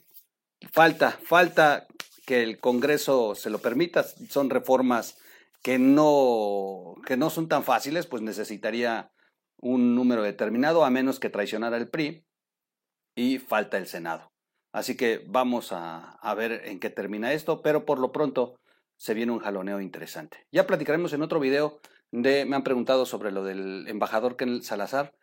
falta, 0.70 1.10
falta 1.10 1.86
que 2.26 2.42
el 2.42 2.60
Congreso 2.60 3.34
se 3.34 3.50
lo 3.50 3.58
permita. 3.58 4.02
Son 4.02 4.50
reformas 4.50 5.18
que 5.62 5.78
no, 5.78 6.94
que 7.06 7.16
no 7.16 7.30
son 7.30 7.48
tan 7.48 7.64
fáciles, 7.64 8.06
pues 8.06 8.22
necesitaría 8.22 9.10
un 9.56 9.94
número 9.94 10.22
determinado, 10.22 10.84
a 10.84 10.90
menos 10.90 11.18
que 11.18 11.30
traicionara 11.30 11.76
el 11.78 11.88
PRI, 11.88 12.26
y 13.14 13.38
falta 13.38 13.78
el 13.78 13.86
Senado. 13.86 14.30
Así 14.72 14.96
que 14.96 15.24
vamos 15.26 15.68
a, 15.70 16.18
ver 16.36 16.62
en 16.64 16.80
qué 16.80 16.90
termina 16.90 17.32
esto, 17.32 17.62
pero 17.62 17.86
por 17.86 17.98
lo 17.98 18.12
pronto 18.12 18.58
se 18.96 19.14
viene 19.14 19.32
un 19.32 19.40
jaloneo 19.40 19.80
interesante. 19.80 20.46
Ya 20.52 20.66
platicaremos 20.66 21.12
en 21.12 21.22
otro 21.22 21.40
video 21.40 21.80
de, 22.10 22.44
me 22.44 22.56
han 22.56 22.64
preguntado 22.64 23.06
sobre 23.06 23.32
lo 23.32 23.44
del 23.44 23.86
embajador 23.88 24.36
Ken 24.36 24.62
Salazar. 24.62 25.14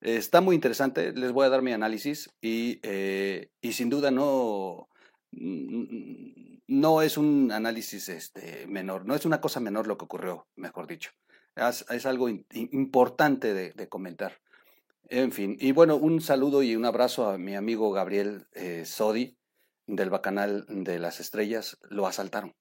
está 0.00 0.40
muy 0.40 0.54
interesante, 0.54 1.12
les 1.12 1.32
voy 1.32 1.46
a 1.46 1.50
dar 1.50 1.62
mi 1.62 1.72
análisis 1.72 2.30
y, 2.40 2.80
eh, 2.82 3.50
y 3.60 3.72
sin 3.72 3.90
duda 3.90 4.10
no, 4.10 4.88
no 5.32 7.02
es 7.02 7.18
un 7.18 7.50
análisis 7.52 8.08
este, 8.08 8.66
menor, 8.66 9.06
no 9.06 9.14
es 9.14 9.24
una 9.24 9.40
cosa 9.40 9.60
menor 9.60 9.86
lo 9.86 9.98
que 9.98 10.04
ocurrió, 10.04 10.46
mejor 10.56 10.86
dicho. 10.86 11.10
Es, 11.56 12.06
algo 12.06 12.28
importante 12.28 13.52
de, 13.52 13.88
comentar. 13.88 14.40
En 15.08 15.32
fin, 15.32 15.56
y 15.60 15.72
bueno, 15.72 15.96
un 15.96 16.20
saludo 16.20 16.62
y 16.62 16.76
un 16.76 16.84
abrazo 16.84 17.28
a 17.28 17.38
mi 17.38 17.56
amigo 17.56 17.90
Gabriel 17.90 18.46
eh, 18.52 18.84
Sodi 18.86 19.36
del 19.86 20.10
Bacanal 20.10 20.64
de 20.68 20.98
las 20.98 21.18
Estrellas. 21.20 21.78
Lo 21.82 22.06
asaltaron. 22.06 22.54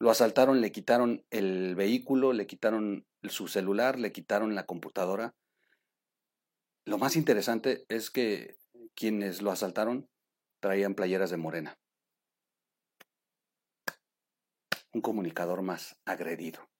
Lo 0.00 0.10
asaltaron, 0.10 0.60
le 0.60 0.72
quitaron 0.72 1.24
el 1.30 1.76
vehículo, 1.76 2.32
le 2.32 2.48
quitaron 2.48 3.06
su 3.22 3.46
celular, 3.46 3.98
le 3.98 4.10
quitaron 4.10 4.56
la 4.56 4.66
computadora. 4.66 5.34
Lo 6.84 6.98
más 6.98 7.14
interesante 7.14 7.84
es 7.88 8.10
que 8.10 8.56
quienes 8.96 9.42
lo 9.42 9.52
asaltaron 9.52 10.08
traían 10.60 10.96
playeras 10.96 11.30
de 11.30 11.36
morena. 11.36 11.78
Un 14.92 15.02
comunicador 15.02 15.62
más 15.62 15.96
agredido 16.04 16.70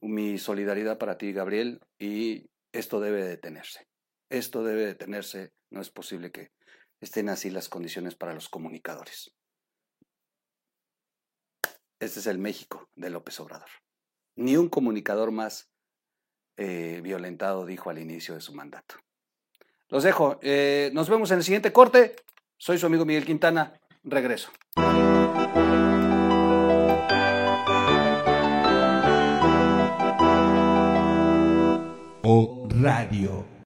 mi 0.00 0.38
solidaridad 0.38 0.98
para 0.98 1.18
ti, 1.18 1.32
Gabriel, 1.32 1.80
y 1.98 2.46
esto 2.72 3.00
debe 3.00 3.24
detenerse. 3.24 3.86
Esto 4.30 4.64
debe 4.64 4.86
detenerse. 4.86 5.52
No 5.70 5.80
es 5.80 5.90
posible 5.90 6.30
que 6.30 6.50
estén 7.00 7.28
así 7.28 7.50
las 7.50 7.68
condiciones 7.68 8.14
para 8.14 8.34
los 8.34 8.48
comunicadores. 8.48 9.32
Este 12.00 12.20
es 12.20 12.26
el 12.26 12.38
México 12.38 12.88
de 12.96 13.10
López 13.10 13.38
Obrador. 13.40 13.68
Ni 14.36 14.56
un 14.56 14.70
comunicador 14.70 15.30
más 15.32 15.70
eh, 16.56 17.00
violentado 17.02 17.66
dijo 17.66 17.90
al 17.90 17.98
inicio 17.98 18.34
de 18.34 18.40
su 18.40 18.54
mandato. 18.54 18.94
Los 19.88 20.02
dejo. 20.02 20.38
Eh, 20.42 20.90
nos 20.94 21.10
vemos 21.10 21.30
en 21.30 21.38
el 21.38 21.44
siguiente 21.44 21.72
corte. 21.72 22.16
Soy 22.56 22.78
su 22.78 22.86
amigo 22.86 23.04
Miguel 23.04 23.26
Quintana. 23.26 23.78
Regreso. 24.02 24.50
o 32.22 32.68
radio. 32.70 33.59